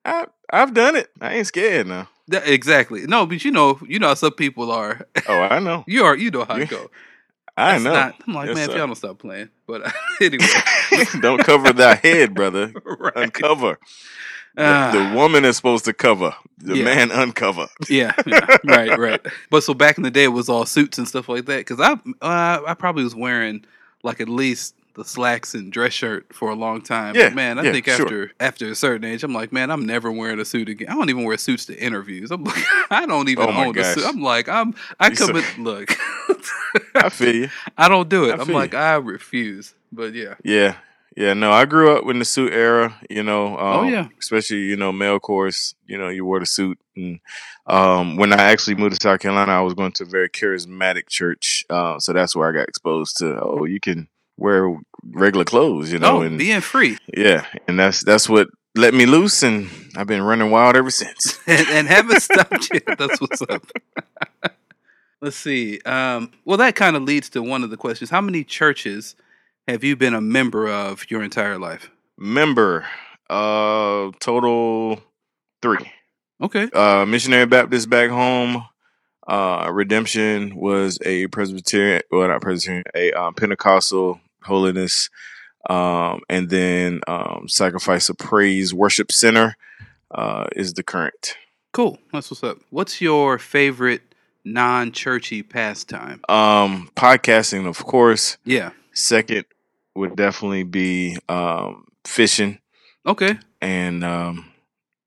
I 0.05 0.27
I've 0.51 0.75
done 0.75 0.97
it. 0.97 1.09
I 1.21 1.35
ain't 1.35 1.47
scared 1.47 1.87
now. 1.87 2.09
That- 2.29 2.49
exactly. 2.49 3.07
No, 3.07 3.27
but 3.27 3.45
you 3.45 3.51
know, 3.51 3.79
you 3.87 3.99
know, 3.99 4.09
how 4.09 4.15
some 4.15 4.33
people 4.33 4.71
are. 4.71 5.07
Oh, 5.29 5.41
I 5.41 5.59
know. 5.59 5.85
You 5.89 6.05
are. 6.05 6.17
You 6.17 6.31
know 6.31 6.45
how 6.45 6.57
Yeah. 6.57 6.63
it 6.65 6.71
go. 6.71 6.91
I 7.57 7.73
That's 7.73 7.85
know. 7.85 7.93
not- 7.93 8.15
I'm 8.27 8.35
like, 8.35 8.47
Yes, 8.49 8.57
man, 8.57 8.71
if 8.71 8.77
y'all 8.77 8.87
don't 8.87 8.97
stop 8.97 9.19
playing. 9.19 9.51
But 9.67 9.93
anyway, 10.21 10.45
Don't 11.21 11.43
cover 11.45 11.73
that 11.75 12.01
head, 12.03 12.35
brother. 12.35 12.73
right. 12.85 13.13
Uncover. 13.17 13.79
The- 14.57 14.63
Ah. 14.65 14.91
the 14.93 15.17
woman 15.17 15.45
is 15.45 15.57
supposed 15.57 15.85
to 15.87 15.93
cover. 15.93 16.35
The 16.59 16.79
Yeah. 16.79 16.85
man 16.85 17.11
uncover. 17.11 17.67
Yeah, 17.89 18.13
yeah, 18.27 18.47
right, 18.65 18.97
right. 18.99 19.21
But 19.51 19.65
so 19.65 19.75
back 19.75 19.97
in 19.99 20.05
the 20.05 20.11
day, 20.13 20.25
it 20.25 20.29
was 20.29 20.49
all 20.49 20.65
suits 20.65 20.97
and 20.97 21.09
stuff 21.09 21.29
like 21.29 21.47
that. 21.47 21.59
Because 21.67 21.81
I, 21.81 21.93
uh, 22.25 22.63
I 22.67 22.75
probably 22.75 23.03
was 23.05 23.15
wearing 23.17 23.65
like 24.05 24.21
at 24.21 24.29
least 24.29 24.75
the 24.95 25.05
slacks 25.05 25.55
and 25.55 25.73
dress 25.73 25.93
shirt 25.93 26.33
for 26.33 26.51
a 26.51 26.55
long 26.55 26.81
time. 26.81 27.15
Yeah, 27.17 27.29
but 27.29 27.35
man, 27.35 27.59
I 27.59 27.63
yeah, 27.65 27.73
think 27.73 27.87
sure. 27.87 28.03
after 28.03 28.33
after 28.41 28.67
a 28.71 28.75
certain 28.75 29.05
age, 29.05 29.25
I'm 29.25 29.35
like, 29.35 29.53
man, 29.53 29.71
I'm 29.71 29.85
never 29.87 30.11
wearing 30.13 30.39
a 30.41 30.45
suit 30.45 30.69
again. 30.69 30.89
I 30.89 30.95
don't 30.95 31.11
even 31.11 31.25
wear 31.25 31.37
suits 31.37 31.67
to 31.67 31.79
interviews. 31.79 32.31
I'm 32.31 32.45
like, 32.45 32.65
I 32.91 33.05
don't 33.07 33.29
even 33.29 33.45
Oh 33.49 33.53
own 33.53 33.79
a 33.79 33.85
suit. 33.85 34.05
I'm 34.07 34.23
like, 34.23 34.49
I'm, 34.49 34.75
I 35.01 35.09
You 35.09 35.17
come 35.17 35.29
so- 35.29 35.37
in, 35.57 35.65
look, 35.65 35.91
I 36.95 37.09
feel 37.09 37.35
you. 37.35 37.49
I 37.79 37.89
don't 37.89 38.09
do 38.09 38.25
it. 38.27 38.31
I 38.31 38.41
I'm 38.41 38.47
feel 38.47 38.55
like, 38.55 38.73
you. 38.73 38.79
I 38.79 38.97
refuse. 38.97 39.75
But 39.93 40.15
yeah, 40.15 40.35
Yeah. 40.43 40.77
Yeah, 41.17 41.33
no, 41.33 41.53
I 41.53 41.65
grew 41.65 41.97
up 41.97 42.09
in 42.11 42.19
the 42.19 42.25
suit 42.25 42.53
era, 42.53 42.99
you 43.09 43.23
know. 43.23 43.57
Um, 43.57 43.79
Oh, 43.79 43.83
yeah. 43.85 44.09
Especially, 44.21 44.63
you 44.63 44.77
know, 44.77 44.91
male 44.91 45.21
course, 45.21 45.77
you 45.87 45.97
know, 45.97 46.09
you 46.09 46.25
wore 46.25 46.41
the 46.41 46.47
suit. 46.47 46.77
And 46.97 47.21
um, 47.69 48.17
when 48.17 48.33
I 48.33 48.43
actually 48.51 48.75
moved 48.75 48.97
to 48.97 49.01
South 49.01 49.21
Carolina, 49.21 49.53
I 49.53 49.61
was 49.61 49.75
going 49.75 49.93
to 49.93 50.03
a 50.03 50.07
very 50.07 50.29
charismatic 50.29 51.07
church. 51.09 51.65
Uh, 51.71 52.01
so 52.01 52.13
that's 52.13 52.35
where 52.35 52.49
I 52.49 52.53
got 52.53 52.69
exposed 52.69 53.19
to, 53.19 53.39
oh, 53.41 53.65
you 53.65 53.79
can 53.79 54.09
wear 54.37 54.77
regular 55.03 55.45
clothes, 55.45 55.93
you 55.93 55.99
know. 55.99 56.19
oh, 56.19 56.23
and 56.23 56.39
being 56.39 56.61
free 56.61 56.99
yeah, 57.17 57.47
and 57.69 57.79
that's 57.79 58.05
that's 58.05 58.29
what 58.29 58.49
let 58.75 58.95
me 58.95 59.07
loose. 59.07 59.43
And 59.43 59.71
I've 59.97 60.07
been 60.07 60.23
running 60.23 60.51
wild 60.51 60.77
ever 60.77 60.91
since. 60.91 61.39
and, 61.47 61.67
and 61.69 61.89
haven't 61.89 62.21
stopped 62.21 62.71
yet. 62.73 62.85
That's 62.99 63.21
what's 63.21 63.43
up. 63.43 63.63
Let's 65.21 65.37
see. 65.37 65.81
Um, 65.87 66.33
well, 66.45 66.59
that 66.59 66.75
kind 66.75 66.97
of 66.97 67.03
leads 67.03 67.31
to 67.31 67.43
one 67.43 67.65
of 67.65 67.71
the 67.71 67.77
questions. 67.77 68.11
How 68.11 68.21
many 68.21 68.45
churches 68.45 69.17
have 69.67 69.83
you 69.83 69.97
been 69.97 70.15
a 70.15 70.21
member 70.21 70.69
of 70.69 71.11
your 71.11 71.23
entire 71.23 71.59
life? 71.59 71.91
Member, 72.19 72.87
uh, 73.31 74.11
total 74.21 75.01
three. 75.63 75.91
Okay. 76.43 76.69
uh, 76.75 77.07
Missionary 77.07 77.47
Baptist 77.47 77.89
back 77.89 78.11
home. 78.11 78.67
Uh, 79.27 79.71
Redemption 79.73 80.55
was 80.57 80.99
a 81.07 81.29
Presbyterian, 81.29 82.03
well, 82.11 82.29
not 82.29 82.43
Presbyterian, 82.43 82.85
a 82.95 83.13
um, 83.13 83.33
Pentecostal 83.33 84.21
holiness, 84.45 85.11
um, 85.71 86.21
and 86.29 86.51
then 86.51 87.01
um, 87.07 87.47
Sacrifice 87.49 88.09
of 88.09 88.19
Praise 88.19 88.73
Worship 88.75 89.11
Center 89.13 89.57
uh, 90.11 90.47
is 90.55 90.75
the 90.75 90.83
current. 90.83 91.37
Cool. 91.73 91.99
That's 92.13 92.31
what's 92.31 92.43
up. 92.45 92.59
What's 92.71 93.01
your 93.01 93.39
favorite 93.39 94.03
non 94.45 94.93
churchy 94.93 95.43
pastime? 95.43 96.21
Um, 96.29 96.91
podcasting, 96.97 97.67
of 97.67 97.85
course. 97.85 98.37
Yeah. 98.45 98.71
Second 98.93 99.45
would 99.97 100.17
definitely 100.17 100.63
be 100.65 101.17
um, 101.29 101.87
fishing, 102.05 102.59
Okay. 103.07 103.39
and 103.61 104.05
um, 104.05 104.51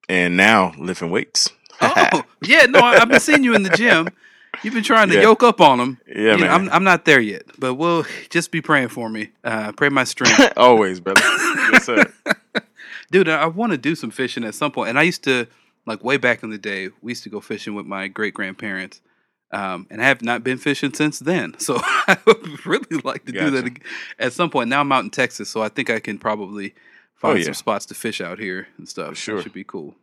and 0.09 0.35
now 0.37 0.73
lifting 0.77 1.09
weights. 1.11 1.49
Oh, 1.79 2.23
yeah. 2.41 2.65
No, 2.65 2.79
I, 2.79 2.97
I've 3.01 3.09
been 3.09 3.19
seeing 3.19 3.43
you 3.43 3.53
in 3.53 3.63
the 3.63 3.69
gym. 3.69 4.09
You've 4.63 4.73
been 4.73 4.83
trying 4.83 5.09
to 5.09 5.15
Yeah. 5.15 5.21
yoke 5.21 5.43
up 5.43 5.61
on 5.61 5.77
them. 5.77 5.99
yeah, 6.07 6.35
man. 6.35 6.49
I'm, 6.49 6.69
I'm 6.69 6.83
not 6.83 7.05
there 7.05 7.19
yet, 7.19 7.43
but 7.59 7.75
we'll 7.75 8.05
just 8.29 8.51
be 8.51 8.61
praying 8.61 8.89
for 8.89 9.09
me. 9.09 9.29
Uh, 9.43 9.71
pray 9.73 9.89
my 9.89 10.03
strength. 10.03 10.53
Always, 10.57 10.99
brother. 10.99 11.21
yes, 11.23 11.85
sir. 11.85 12.03
dude 13.11 13.29
i 13.29 13.45
want 13.45 13.71
to 13.71 13.77
do 13.77 13.95
some 13.95 14.11
fishing 14.11 14.43
at 14.43 14.53
some 14.53 14.69
point. 14.69 14.89
and 14.89 14.99
i 14.99 15.01
used 15.01 15.23
to 15.23 15.47
like 15.85 16.03
way 16.03 16.17
back 16.17 16.43
in 16.43 16.49
the 16.49 16.57
day 16.57 16.89
we 17.01 17.11
used 17.11 17.23
to 17.23 17.29
go 17.29 17.39
fishing 17.39 17.73
with 17.73 17.85
my 17.85 18.07
great 18.09 18.33
grandparents 18.33 18.99
um, 19.49 19.87
and 19.89 20.01
I 20.01 20.07
have 20.09 20.21
not 20.21 20.43
been 20.43 20.57
fishing 20.57 20.93
since 20.93 21.19
then 21.19 21.55
so 21.59 21.77
i 21.81 22.17
would 22.25 22.65
really 22.65 23.01
like 23.05 23.23
to 23.25 23.31
do 23.31 23.49
that 23.49 23.79
at 24.19 24.33
some 24.33 24.49
point 24.49 24.67
now 24.69 24.81
i'm 24.81 24.91
out 24.91 25.05
in 25.05 25.09
texas 25.09 25.49
so 25.49 25.61
i 25.61 25.69
think 25.69 25.89
i 25.89 25.99
can 26.01 26.17
probably 26.19 26.73
Oh, 27.23 27.29
find 27.29 27.39
yeah. 27.39 27.45
some 27.45 27.53
spots 27.53 27.85
to 27.87 27.93
fish 27.95 28.19
out 28.19 28.39
here 28.39 28.67
and 28.77 28.89
stuff 28.89 29.15
sure. 29.17 29.37
that 29.37 29.43
should 29.43 29.53
be 29.53 29.63
cool 29.63 29.95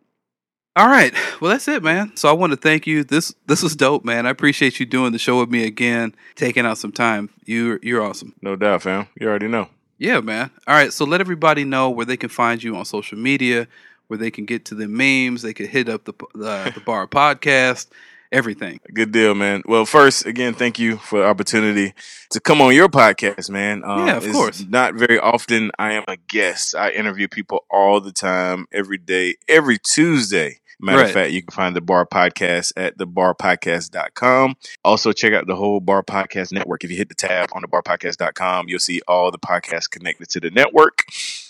all 0.76 0.88
right 0.88 1.14
well 1.40 1.50
that's 1.52 1.68
it 1.68 1.82
man 1.82 2.10
so 2.16 2.28
i 2.28 2.32
want 2.32 2.50
to 2.52 2.56
thank 2.56 2.86
you 2.86 3.04
this 3.04 3.34
this 3.46 3.62
was 3.62 3.76
dope 3.76 4.04
man 4.04 4.26
i 4.26 4.30
appreciate 4.30 4.80
you 4.80 4.86
doing 4.86 5.12
the 5.12 5.18
show 5.18 5.38
with 5.38 5.48
me 5.48 5.64
again 5.64 6.14
taking 6.34 6.66
out 6.66 6.76
some 6.78 6.90
time 6.92 7.30
you 7.44 7.78
you're 7.82 8.02
awesome 8.02 8.34
No 8.42 8.56
doubt, 8.56 8.82
fam. 8.82 9.06
You 9.20 9.28
already 9.28 9.48
know. 9.48 9.68
yeah, 9.98 10.20
man. 10.20 10.50
All 10.66 10.74
right, 10.74 10.92
so 10.92 11.04
let 11.04 11.20
everybody 11.20 11.64
know 11.64 11.90
where 11.90 12.06
they 12.06 12.16
can 12.16 12.28
find 12.28 12.62
you 12.62 12.74
on 12.76 12.84
social 12.84 13.16
media, 13.18 13.68
where 14.08 14.18
they 14.18 14.30
can 14.30 14.44
get 14.44 14.64
to 14.66 14.74
the 14.74 14.88
memes, 14.88 15.42
they 15.42 15.54
could 15.54 15.68
hit 15.68 15.88
up 15.88 16.04
the 16.04 16.14
uh, 16.42 16.70
the 16.70 16.80
bar 16.86 17.06
podcast, 17.06 17.86
everything. 18.32 18.80
Good 18.92 19.12
deal, 19.12 19.34
man. 19.34 19.62
Well, 19.66 19.86
first, 19.86 20.26
again, 20.26 20.54
thank 20.54 20.78
you 20.78 20.96
for 20.96 21.20
the 21.20 21.26
opportunity 21.26 21.94
to 22.30 22.40
come 22.40 22.60
on 22.60 22.74
your 22.74 22.88
podcast, 22.88 23.48
man. 23.50 23.84
Um, 23.84 24.06
Yeah, 24.06 24.16
of 24.16 24.30
course. 24.32 24.64
Not 24.68 24.94
very 24.94 25.18
often 25.18 25.70
I 25.78 25.92
am 25.92 26.04
a 26.08 26.16
guest. 26.16 26.74
I 26.74 26.90
interview 26.90 27.28
people 27.28 27.64
all 27.70 28.00
the 28.00 28.12
time, 28.12 28.66
every 28.72 28.98
day, 28.98 29.36
every 29.48 29.78
Tuesday. 29.78 30.58
Matter 30.80 30.98
Right. 30.98 31.06
of 31.06 31.12
fact, 31.12 31.30
you 31.32 31.42
can 31.42 31.52
find 31.54 31.76
the 31.76 31.80
Bar 31.80 32.06
Podcast 32.06 32.72
at 32.76 32.98
thebarpodcast.com. 32.98 34.56
Also, 34.84 35.12
check 35.12 35.32
out 35.32 35.46
the 35.46 35.56
whole 35.56 35.80
Bar 35.80 36.02
Podcast 36.02 36.52
Network. 36.52 36.84
If 36.84 36.90
you 36.90 36.96
hit 36.96 37.08
the 37.08 37.14
tab 37.14 37.50
on 37.52 37.62
thebarpodcast.com, 37.62 38.68
you'll 38.68 38.78
see 38.78 39.00
all 39.08 39.30
the 39.30 39.38
podcasts 39.38 39.88
connected 39.88 40.28
to 40.30 40.40
the 40.40 40.50
network. 40.50 41.04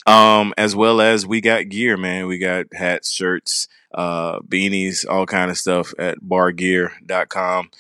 Um, 0.07 0.53
as 0.59 0.77
well 0.77 1.01
as 1.01 1.27
we 1.27 1.41
got 1.41 1.69
gear, 1.69 1.97
man. 1.97 2.27
We 2.27 2.39
got 2.39 2.67
hats, 2.75 3.11
shirts, 3.11 3.69
uh, 3.95 4.41
beanies, 4.41 5.09
all 5.09 5.25
kind 5.27 5.51
of 5.51 5.57
stuff 5.59 5.95
at 5.99 6.19
bargear.com. 6.21 7.71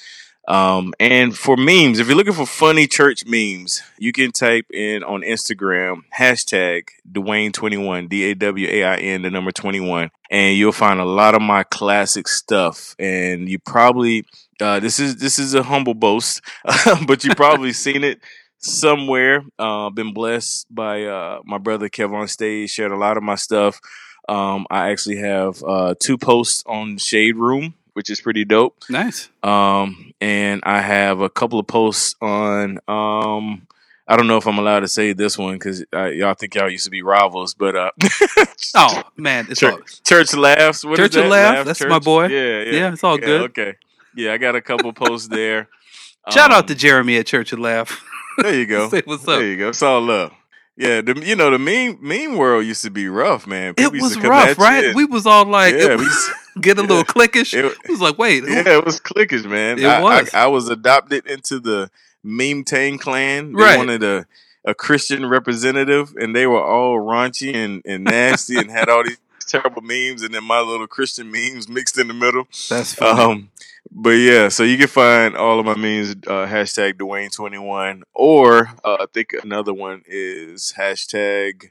Um, 0.46 0.92
and 1.00 1.36
for 1.36 1.56
memes, 1.56 1.98
if 1.98 2.06
you're 2.06 2.16
looking 2.16 2.34
for 2.34 2.46
funny 2.46 2.86
church 2.86 3.24
memes, 3.26 3.82
you 3.98 4.12
can 4.12 4.30
type 4.30 4.66
in 4.70 5.02
on 5.02 5.22
Instagram 5.22 6.02
hashtag 6.16 6.88
Dwayne21, 7.10 8.08
D 8.08 8.30
A 8.30 8.34
W 8.34 8.68
A 8.68 8.84
I 8.84 8.96
N, 8.96 9.22
the 9.22 9.30
number 9.30 9.52
21, 9.52 10.10
and 10.30 10.56
you'll 10.56 10.72
find 10.72 11.00
a 11.00 11.04
lot 11.04 11.34
of 11.34 11.40
my 11.40 11.62
classic 11.64 12.28
stuff. 12.28 12.94
And 12.98 13.48
you 13.48 13.58
probably, 13.58 14.26
uh, 14.60 14.80
this 14.80 15.00
is 15.00 15.16
this 15.16 15.38
is 15.38 15.54
a 15.54 15.62
humble 15.62 15.94
boast, 15.94 16.42
but 17.06 17.24
you 17.24 17.34
probably 17.34 17.72
seen 17.72 18.04
it 18.04 18.20
somewhere. 18.58 19.44
Uh, 19.58 19.88
been 19.90 20.12
blessed 20.12 20.66
by 20.70 21.04
uh, 21.04 21.40
my 21.44 21.58
brother 21.58 21.88
KevOnStage, 21.88 22.68
shared 22.68 22.92
a 22.92 22.98
lot 22.98 23.16
of 23.16 23.22
my 23.22 23.36
stuff. 23.36 23.80
Um, 24.28 24.66
I 24.70 24.90
actually 24.90 25.16
have 25.16 25.62
uh, 25.62 25.94
two 25.98 26.18
posts 26.18 26.62
on 26.66 26.98
Shade 26.98 27.36
Room, 27.36 27.74
which 27.94 28.10
is 28.10 28.20
pretty 28.20 28.44
dope. 28.44 28.76
Nice. 28.88 29.28
Um, 29.42 30.12
and 30.20 30.60
I 30.64 30.80
have 30.80 31.20
a 31.20 31.28
couple 31.30 31.58
of 31.58 31.66
posts 31.66 32.14
on. 32.20 32.78
Um, 32.86 33.66
I 34.06 34.16
don't 34.18 34.26
know 34.26 34.36
if 34.36 34.46
I'm 34.46 34.58
allowed 34.58 34.80
to 34.80 34.88
say 34.88 35.14
this 35.14 35.38
one 35.38 35.54
because 35.54 35.82
uh, 35.94 36.04
y'all 36.06 36.34
think 36.34 36.54
y'all 36.54 36.68
used 36.68 36.84
to 36.84 36.90
be 36.90 37.00
rivals, 37.02 37.54
but 37.54 37.74
uh, 37.74 37.90
Oh 38.76 39.02
man, 39.16 39.46
it's 39.48 39.60
Church, 39.60 39.72
all 39.72 39.80
Church 40.04 40.34
laughs. 40.34 40.84
What 40.84 40.98
Church 40.98 41.12
that? 41.12 41.26
Laugh, 41.28 41.64
that's 41.64 41.84
my 41.86 41.98
boy. 41.98 42.26
Yeah, 42.26 42.60
yeah, 42.64 42.72
yeah, 42.72 42.92
it's 42.92 43.02
all 43.02 43.18
Yeah, 43.18 43.24
good. 43.26 43.40
Okay, 43.50 43.74
yeah, 44.14 44.34
I 44.34 44.36
got 44.36 44.56
a 44.56 44.60
couple 44.60 44.92
posts 44.92 45.28
there. 45.28 45.68
Shout 46.30 46.50
out 46.50 46.60
Um, 46.62 46.66
to 46.66 46.74
Jeremy 46.74 47.16
at 47.16 47.26
Church 47.26 47.52
of 47.52 47.60
Laugh. 47.60 48.04
There 48.38 48.54
you 48.54 48.66
go. 48.76 48.88
Say 48.90 49.02
what's 49.06 49.22
up. 49.22 49.38
There 49.38 49.46
you 49.46 49.56
go. 49.56 49.68
It's 49.70 49.82
all 49.82 50.02
love. 50.02 50.32
Yeah, 50.76 51.00
the, 51.00 51.18
you 51.24 51.36
know 51.36 51.50
the 51.50 51.58
meme 51.58 51.98
meme 52.02 52.36
world 52.36 52.66
used 52.66 52.82
to 52.82 52.90
be 52.90 53.08
rough, 53.08 53.46
man. 53.46 53.70
It 53.70 53.76
People 53.76 53.94
used 53.94 54.16
was 54.16 54.24
rough, 54.26 54.58
right? 54.58 54.84
and- 54.86 54.96
We 54.96 55.04
was 55.06 55.24
all 55.26 55.44
like, 55.46 55.72
yeah, 55.74 55.92
it 55.92 55.98
was, 55.98 56.30
get 56.60 56.78
a 56.78 56.82
little 56.82 56.98
yeah. 56.98 57.02
clickish. 57.04 57.54
It- 57.54 57.64
It 57.84 57.90
was 57.90 58.00
like, 58.00 58.18
wait, 58.18 58.44
who- 58.44 58.52
yeah, 58.52 58.78
it 58.78 58.84
was 58.84 59.00
clickish, 59.00 59.44
man. 59.48 59.78
It 59.78 59.84
I, 59.86 60.00
was. 60.02 60.34
I, 60.34 60.44
I 60.44 60.46
was 60.46 60.68
adopted 60.68 61.26
into 61.26 61.58
the 61.60 61.90
meme 62.22 62.64
tang 62.64 62.98
clan. 62.98 63.52
They 63.52 63.62
Right. 63.62 63.76
wanted 63.78 64.02
a 64.02 64.26
a 64.66 64.74
Christian 64.74 65.26
representative, 65.28 66.14
and 66.16 66.34
they 66.34 66.46
were 66.46 66.62
all 66.64 66.96
raunchy 66.96 67.54
and, 67.54 67.82
and 67.84 68.02
nasty, 68.04 68.56
and 68.56 68.70
had 68.70 68.88
all 68.88 69.04
these 69.04 69.18
terrible 69.46 69.82
memes, 69.82 70.22
and 70.22 70.34
then 70.34 70.42
my 70.42 70.60
little 70.60 70.86
Christian 70.86 71.30
memes 71.30 71.68
mixed 71.68 71.98
in 71.98 72.08
the 72.08 72.14
middle. 72.14 72.48
that's 72.70 72.94
funny. 72.94 73.20
Um, 73.20 73.50
but 73.92 74.12
yeah, 74.12 74.48
so 74.48 74.62
you 74.62 74.78
can 74.78 74.86
find 74.88 75.36
all 75.36 75.60
of 75.60 75.66
my 75.66 75.76
memes 75.76 76.12
uh, 76.26 76.46
hashtag 76.46 76.94
Dwayne 76.94 77.30
twenty 77.30 77.58
one, 77.58 78.04
or 78.14 78.70
uh, 78.82 78.96
I 79.00 79.06
think 79.12 79.34
another 79.42 79.74
one 79.74 80.02
is 80.06 80.72
hashtag 80.78 81.68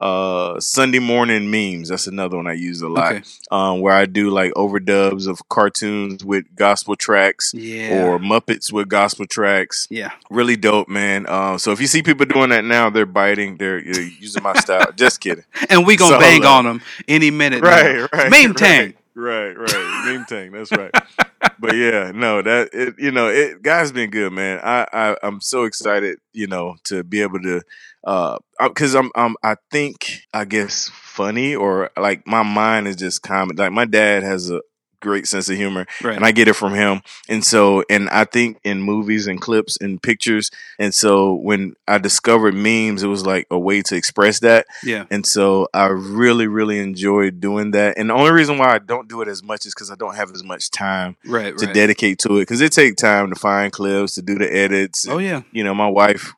uh, 0.00 0.60
Sunday 0.60 0.98
morning 0.98 1.50
memes. 1.50 1.88
That's 1.88 2.06
another 2.06 2.36
one 2.36 2.46
I 2.46 2.52
use 2.52 2.82
a 2.82 2.88
lot. 2.88 3.14
Okay. 3.14 3.22
Um, 3.50 3.80
where 3.80 3.94
I 3.94 4.04
do 4.06 4.30
like 4.30 4.52
overdubs 4.52 5.26
of 5.26 5.48
cartoons 5.48 6.24
with 6.24 6.44
gospel 6.54 6.96
tracks 6.96 7.52
Yeah. 7.54 8.04
or 8.06 8.18
Muppets 8.18 8.70
with 8.72 8.88
gospel 8.88 9.26
tracks. 9.26 9.86
yeah. 9.90 10.10
Really 10.30 10.56
dope, 10.56 10.88
man. 10.88 11.28
Um, 11.28 11.58
so 11.58 11.72
if 11.72 11.80
you 11.80 11.86
see 11.86 12.02
people 12.02 12.26
doing 12.26 12.50
that 12.50 12.64
now, 12.64 12.90
they're 12.90 13.06
biting. 13.06 13.56
They're, 13.56 13.78
know, 13.94 14.00
using 14.20 14.42
my 14.42 14.54
style. 14.54 14.92
Just 14.96 15.20
kidding. 15.20 15.44
And 15.70 15.86
we 15.86 15.96
gonna 15.96 16.16
So, 16.16 16.20
bang 16.20 16.44
uh, 16.44 16.50
on 16.50 16.64
them 16.64 16.82
any 17.08 17.30
minute. 17.30 17.62
now. 17.62 17.70
Right, 17.70 18.08
right. 18.12 18.30
Meme 18.30 18.50
right, 18.50 18.56
tank. 18.56 18.96
Right, 19.14 19.52
right. 19.56 20.02
Meme 20.06 20.26
tank. 20.26 20.52
That's 20.52 20.70
right. 20.72 20.90
but 21.58 21.74
yeah, 21.74 22.12
no, 22.14 22.42
that 22.42 22.68
it 22.74 22.96
you 22.98 23.10
know, 23.12 23.28
it 23.28 23.62
guys 23.62 23.90
been 23.92 24.10
good, 24.10 24.32
man. 24.34 24.60
I, 24.62 24.86
I 24.92 25.16
I'm 25.22 25.40
so 25.40 25.64
excited, 25.64 26.18
you 26.34 26.46
know, 26.48 26.76
to 26.84 27.02
be 27.02 27.22
able 27.22 27.40
to 27.40 27.62
uh 28.06 28.38
because 28.62 28.94
I'm 28.94 29.10
um 29.14 29.36
I 29.42 29.56
think 29.70 30.22
I 30.32 30.44
guess 30.46 30.88
funny 30.94 31.54
or 31.54 31.90
like 31.98 32.26
my 32.26 32.42
mind 32.42 32.88
is 32.88 32.96
just 32.96 33.22
common. 33.22 33.56
Like 33.56 33.72
my 33.72 33.84
dad 33.84 34.22
has 34.22 34.50
a 34.50 34.60
great 35.02 35.26
sense 35.28 35.48
of 35.50 35.56
humor 35.56 35.86
Right. 36.02 36.16
and 36.16 36.24
I 36.24 36.32
get 36.32 36.48
it 36.48 36.54
from 36.54 36.72
him. 36.74 37.02
And 37.28 37.44
so, 37.44 37.84
and 37.90 38.08
I 38.08 38.24
think 38.24 38.58
in 38.64 38.80
movies 38.80 39.26
and 39.26 39.40
clips 39.40 39.76
and 39.80 40.02
pictures. 40.02 40.50
And 40.78 40.92
so, 40.94 41.34
when 41.34 41.74
I 41.86 41.98
discovered 41.98 42.54
memes, 42.54 43.02
it 43.02 43.06
was 43.06 43.24
like 43.26 43.46
a 43.50 43.58
way 43.58 43.82
to 43.82 43.94
express 43.94 44.40
that. 44.40 44.66
yeah. 44.82 45.04
And 45.10 45.24
so, 45.26 45.68
I 45.74 45.86
really, 45.88 46.46
really 46.46 46.78
enjoyed 46.80 47.40
doing 47.40 47.72
that. 47.72 47.98
And 47.98 48.08
the 48.10 48.14
only 48.14 48.32
reason 48.32 48.56
why 48.58 48.74
I 48.74 48.78
don't 48.78 49.06
do 49.06 49.20
it 49.20 49.28
as 49.28 49.42
much 49.44 49.66
is 49.66 49.74
because 49.74 49.90
I 49.90 49.96
don't 49.96 50.16
have 50.16 50.30
as 50.32 50.42
much 50.42 50.70
time 50.70 51.16
Right. 51.26 51.56
to 51.56 51.66
Right. 51.66 51.74
dedicate 51.74 52.18
to 52.20 52.38
it. 52.38 52.40
Because 52.42 52.62
it 52.62 52.72
take 52.72 52.96
time 52.96 53.28
to 53.28 53.36
find 53.38 53.70
clips, 53.72 54.14
to 54.14 54.22
do 54.22 54.36
the 54.38 54.52
edits. 54.52 55.06
oh 55.08 55.18
yeah. 55.18 55.42
You 55.52 55.62
know, 55.62 55.74
my 55.74 55.88
wife. 55.88 56.32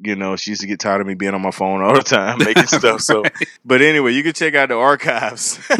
You 0.00 0.14
know, 0.14 0.36
she 0.36 0.52
used 0.52 0.60
to 0.60 0.66
get 0.66 0.78
tired 0.78 1.00
of 1.00 1.06
me 1.06 1.14
being 1.14 1.34
on 1.34 1.42
my 1.42 1.50
phone 1.50 1.82
all 1.82 1.94
the 1.94 2.02
time 2.02 2.38
making 2.44 2.66
stuff. 2.66 3.00
So, 3.00 3.24
but 3.64 3.82
anyway, 3.82 4.12
you 4.12 4.22
can 4.22 4.32
check 4.32 4.54
out 4.54 4.68
the 4.68 4.76
archives. 4.76 5.58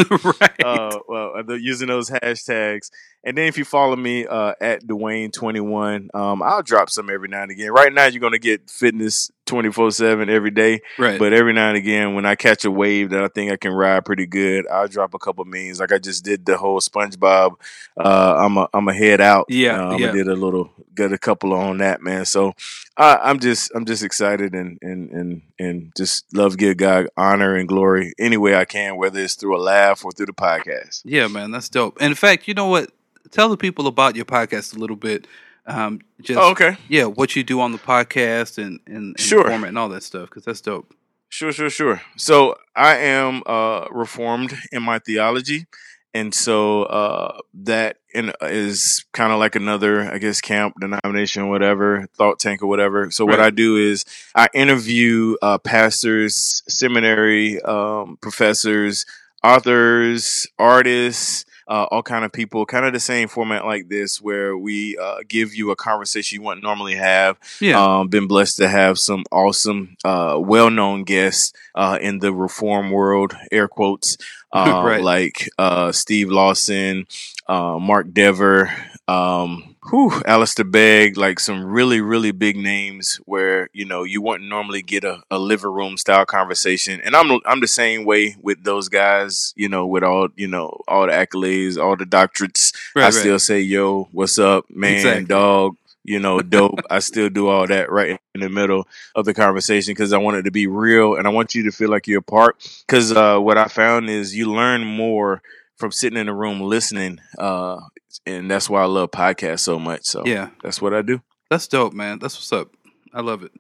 right. 0.41 0.65
uh, 0.65 0.99
well, 1.09 1.33
uh, 1.39 1.55
using 1.55 1.89
those 1.89 2.11
hashtags. 2.11 2.91
And 3.29 3.37
then 3.37 3.45
if 3.45 3.59
you 3.59 3.67
follow 3.67 3.95
me 3.95 4.27
uh, 4.27 4.55
at 4.59 4.85
Dwayne21, 4.85 6.15
um, 6.15 6.43
I'll 6.43 6.63
drop 6.63 6.89
some 6.89 7.11
every 7.11 7.29
now 7.29 7.43
and 7.43 7.51
again. 7.51 7.71
Right 7.71 7.93
now, 7.93 8.07
you're 8.07 8.21
going 8.21 8.33
to 8.33 8.39
get 8.39 8.71
fitness 8.71 9.31
24 9.45 9.91
7 9.91 10.31
every 10.31 10.51
day. 10.51 10.81
right. 10.99 11.19
But 11.19 11.35
every 11.35 11.53
now 11.53 11.69
and 11.69 11.77
again, 11.77 12.15
when 12.15 12.25
I 12.25 12.37
catch 12.37 12.65
a 12.65 12.71
wave 12.71 13.11
that 13.11 13.23
I 13.23 13.29
think 13.29 13.53
I 13.53 13.57
can 13.57 13.73
ride 13.73 14.07
pretty 14.07 14.25
good, 14.25 14.67
I'll 14.69 14.89
drop 14.89 15.13
a 15.13 15.19
couple 15.19 15.45
memes. 15.45 15.79
Like 15.79 15.93
I 15.93 15.99
just 15.99 16.25
did 16.25 16.47
the 16.47 16.57
whole 16.57 16.81
SpongeBob. 16.81 17.57
Uh, 17.99 18.35
I'm 18.39 18.57
a 18.57 18.69
I'm 18.73 18.89
a 18.89 18.95
head 18.95 19.21
out. 19.21 19.45
Yeah, 19.51 19.89
um, 19.89 19.99
yeah. 19.99 20.09
I 20.09 20.13
did 20.13 20.29
a 20.29 20.35
little, 20.35 20.71
got 20.95 21.13
a 21.13 21.19
couple 21.19 21.53
on 21.53 21.79
that 21.79 22.01
man. 22.01 22.25
So 22.25 22.55
I, 22.97 23.17
I'm 23.17 23.41
just 23.41 23.71
I'm 23.75 23.85
just 23.85 24.03
excited 24.03 24.55
and 24.55 24.79
and 24.81 25.11
and 25.11 25.43
and 25.59 25.93
just 25.97 26.25
love 26.35 26.57
give 26.57 26.79
God 26.79 27.09
honor 27.17 27.57
and 27.57 27.69
glory 27.69 28.15
any 28.19 28.39
way 28.39 28.55
I 28.55 28.65
can, 28.65 28.97
whether 28.97 29.21
it's 29.21 29.35
through 29.35 29.55
a 29.55 29.61
laugh 29.61 30.03
or 30.03 30.13
through 30.13 30.27
the 30.27 30.33
podcast. 30.33 31.03
Yeah, 31.05 31.29
man, 31.29 31.51
that's 31.51 31.69
dope. 31.69 31.99
And 32.01 32.11
in 32.11 32.15
fact, 32.17 32.49
you 32.49 32.55
know 32.55 32.69
what? 32.69 32.91
Tell 33.31 33.49
the 33.49 33.57
people 33.57 33.87
about 33.87 34.17
your 34.17 34.25
podcast 34.25 34.77
a 34.77 34.79
little 34.79 34.97
bit. 34.97 35.27
Um, 35.67 36.01
just 36.23 36.39
Oh, 36.41 36.51
okay. 36.53 36.77
yeah, 36.89 37.05
what 37.05 37.37
you 37.37 37.43
do 37.45 37.61
on 37.61 37.73
the 37.73 37.79
podcast 37.79 38.57
and 38.59 38.81
and, 38.87 38.97
and 38.97 39.15
the 39.17 39.23
Sure. 39.23 39.47
format 39.49 39.69
and 39.69 39.79
all 39.79 39.89
that 39.91 40.03
stuff 40.03 40.29
because 40.31 40.45
that's 40.45 40.61
dope. 40.63 40.95
Sure, 41.29 41.53
sure, 41.53 41.69
sure. 41.69 42.01
So 42.17 42.57
I 42.75 42.97
am 42.97 43.43
uh, 43.45 43.85
reformed 43.91 44.55
in 44.73 44.83
my 44.83 44.99
theology, 44.99 45.67
and 46.15 46.35
so 46.35 46.85
uh, 46.85 47.41
that 47.53 47.99
in, 48.15 48.33
is 48.41 49.05
kind 49.13 49.31
of 49.31 49.39
like 49.39 49.55
another, 49.55 50.11
I 50.11 50.17
guess, 50.17 50.41
camp, 50.41 50.77
denomination, 50.81 51.51
whatever, 51.51 52.07
thought 52.17 52.39
tank 52.39 52.63
or 52.63 52.67
whatever. 52.67 53.11
So 53.11 53.27
what 53.27 53.41
I 53.41 53.51
do 53.51 53.77
is 53.77 54.07
I 54.35 54.49
interview 54.55 55.37
uh, 55.43 55.59
pastors, 55.59 56.63
seminary 56.67 57.61
um, 57.61 58.17
professors, 58.23 59.05
authors, 59.45 60.47
artists. 60.59 61.45
Uh, 61.69 61.85
all 61.91 62.03
kind 62.03 62.25
of 62.25 62.33
people, 62.33 62.65
kind 62.65 62.87
of 62.87 62.93
the 62.95 63.01
same 63.01 63.29
format 63.29 63.67
like 63.67 63.89
this, 63.89 64.23
where 64.23 64.57
we 64.57 64.97
uh, 64.97 65.19
give 65.29 65.55
you 65.55 65.71
a 65.71 65.77
conversation 65.77 66.37
you 66.41 66.43
wouldn't 66.47 66.63
normally 66.65 66.95
have, 66.95 67.37
Yeah, 67.61 67.79
um, 67.83 68.09
been 68.09 68.27
blessed 68.27 68.57
to 68.57 68.69
have 68.69 68.99
some 68.99 69.25
awesome, 69.31 69.97
uh, 70.05 70.39
well-known 70.41 71.05
guests 71.05 71.53
uh, 71.75 71.99
in 72.01 72.21
the 72.21 72.33
reform 72.33 72.91
world, 72.91 73.37
air 73.53 73.69
quotes, 73.69 74.17
uh, 74.53 74.83
Right. 74.85 75.03
like 75.03 75.49
uh, 75.59 75.93
Steve 75.93 76.31
Lawson, 76.31 77.07
uh, 77.49 77.79
Mark 77.79 78.13
Dever, 78.15 78.73
um, 79.07 79.77
whew, 79.91 80.23
Alistair 80.27 80.65
Begg, 80.65 81.17
like 81.17 81.39
some 81.41 81.65
really, 81.65 82.01
really 82.01 82.31
big 82.33 82.57
names 82.57 83.17
where 83.25 83.69
you 83.73 83.85
know 83.85 84.05
you 84.05 84.21
wouldn't 84.23 84.49
normally 84.49 84.83
get 84.83 85.05
a, 85.05 85.23
a 85.31 85.39
living 85.39 85.71
room 85.71 85.97
style 85.97 86.25
conversation. 86.27 87.01
And 87.03 87.15
I'm 87.17 87.41
I'm 87.45 87.61
the 87.61 87.67
same 87.69 88.05
way 88.05 88.37
with 88.41 88.65
those 88.65 88.89
guys, 88.89 89.53
you 89.57 89.69
know, 89.69 89.87
with 89.87 90.03
all 90.03 90.29
you 90.37 90.49
know 90.49 90.81
all 90.89 91.07
the 91.07 91.13
accolades, 91.13 91.77
all 91.83 91.97
the 91.97 92.05
doctorates. 92.05 92.75
right, 92.95 93.05
I 93.05 93.11
right. 93.13 93.13
still 93.13 93.39
say, 93.39 93.61
yo, 93.61 94.09
what's 94.13 94.39
up, 94.39 94.65
man, 94.71 95.25
Exactly. 95.25 95.25
dog, 95.25 95.77
you 96.05 96.19
know, 96.19 96.41
dope. 96.43 96.81
I 96.91 96.99
still 97.01 97.29
do 97.29 97.49
all 97.49 97.67
that 97.67 97.91
right 97.91 98.19
in 98.35 98.41
the 98.41 98.49
middle 98.49 98.87
of 99.15 99.25
the 99.25 99.35
conversation 99.35 99.93
because 99.93 100.13
I 100.13 100.19
want 100.19 100.37
it 100.37 100.43
to 100.45 100.51
be 100.51 100.67
real 100.67 101.15
and 101.17 101.27
I 101.27 101.31
want 101.31 101.55
you 101.55 101.65
to 101.65 101.71
feel 101.71 101.91
like 101.91 102.07
you're 102.07 102.21
a 102.21 102.23
part. 102.23 102.57
Because 102.87 103.13
uh, 103.13 103.39
what 103.39 103.59
I 103.59 103.67
found 103.67 104.09
is 104.11 104.35
you 104.35 104.53
learn 104.53 104.85
more 104.85 105.43
from 105.79 105.93
sitting 105.93 106.19
in 106.19 106.29
a 106.29 106.35
room 106.35 106.61
listening. 106.61 107.21
Uh, 107.39 107.81
and 108.27 108.51
that's 108.51 108.69
why 108.69 108.83
I 108.83 108.87
love 108.87 109.11
podcasts 109.11 109.61
so 109.61 109.79
much. 109.79 110.01
So 110.05 110.25
yeah, 110.27 110.51
that's 110.63 110.83
what 110.83 110.93
I 110.93 111.03
do. 111.03 111.23
that's 111.51 111.69
dope, 111.69 111.93
man. 111.93 112.19
That's 112.19 112.37
what's 112.37 112.53
up. 112.53 112.75
I 113.15 113.21
love 113.21 113.43
it. 113.43 113.53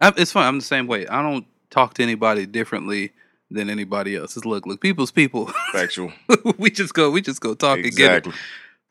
I, 0.00 0.12
it's 0.16 0.32
fun. 0.32 0.46
I'm 0.46 0.58
the 0.58 0.64
same 0.64 0.86
way. 0.86 1.06
I 1.06 1.22
don't 1.22 1.46
talk 1.70 1.94
to 1.94 2.02
anybody 2.02 2.46
differently 2.46 3.12
than 3.50 3.70
anybody 3.70 4.16
else. 4.16 4.36
It's 4.36 4.46
look, 4.46 4.66
look, 4.66 4.80
people's 4.80 5.10
people. 5.10 5.50
Factual. 5.72 6.12
we 6.58 6.70
just 6.70 6.94
go, 6.94 7.10
we 7.10 7.20
just 7.20 7.40
go 7.40 7.54
talk 7.54 7.78
and 7.78 7.84
get 7.84 7.92
it. 7.92 8.16
exactly. 8.16 8.32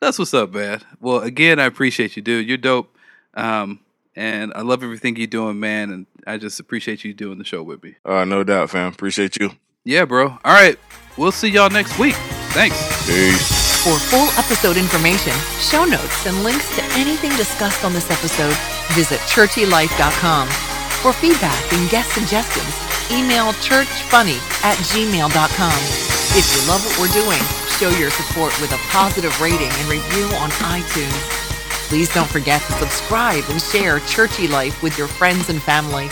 That's 0.00 0.18
what's 0.18 0.34
up, 0.34 0.52
man. 0.52 0.80
Well, 1.00 1.20
again, 1.20 1.60
I 1.60 1.64
appreciate 1.64 2.16
you, 2.16 2.22
dude. 2.22 2.48
You're 2.48 2.56
dope. 2.56 2.96
Um, 3.34 3.80
and 4.16 4.52
I 4.54 4.62
love 4.62 4.82
everything 4.82 5.16
you're 5.16 5.26
doing, 5.26 5.60
man. 5.60 5.90
And 5.90 6.06
I 6.26 6.38
just 6.38 6.60
appreciate 6.60 7.04
you 7.04 7.14
doing 7.14 7.38
the 7.38 7.44
show 7.44 7.62
with 7.62 7.82
me. 7.82 7.96
Uh, 8.04 8.24
no 8.24 8.42
doubt, 8.44 8.70
fam. 8.70 8.92
Appreciate 8.92 9.36
you. 9.36 9.50
Yeah, 9.84 10.04
bro. 10.04 10.28
All 10.28 10.38
right. 10.44 10.78
We'll 11.16 11.32
see 11.32 11.48
y'all 11.48 11.70
next 11.70 11.98
week. 11.98 12.16
Thanks. 12.52 12.78
Peace. 13.06 13.82
For 13.82 13.98
full 13.98 14.28
episode 14.38 14.76
information, 14.76 15.32
show 15.58 15.84
notes, 15.84 16.26
and 16.26 16.44
links 16.44 16.68
to 16.76 16.82
anything 16.94 17.30
discussed 17.36 17.84
on 17.84 17.92
this 17.92 18.10
episode, 18.10 18.54
visit 18.94 19.18
churchylife.com. 19.20 20.48
For 21.02 21.12
feedback 21.12 21.72
and 21.72 21.90
guest 21.90 22.12
suggestions, 22.12 22.72
email 23.10 23.52
churchfunny 23.64 24.38
at 24.62 24.76
gmail.com. 24.92 25.78
If 26.36 26.46
you 26.54 26.68
love 26.68 26.84
what 26.84 26.96
we're 27.00 27.12
doing, 27.12 27.40
show 27.80 27.90
your 27.98 28.10
support 28.10 28.52
with 28.60 28.72
a 28.72 28.80
positive 28.92 29.34
rating 29.40 29.72
and 29.72 29.88
review 29.88 30.24
on 30.36 30.50
iTunes. 30.76 31.42
Please 31.88 32.12
don't 32.14 32.28
forget 32.28 32.62
to 32.62 32.72
subscribe 32.72 33.44
and 33.48 33.60
share 33.60 33.98
Churchy 34.00 34.46
Life 34.46 34.82
with 34.82 34.96
your 34.96 35.08
friends 35.08 35.50
and 35.50 35.60
family. 35.60 36.08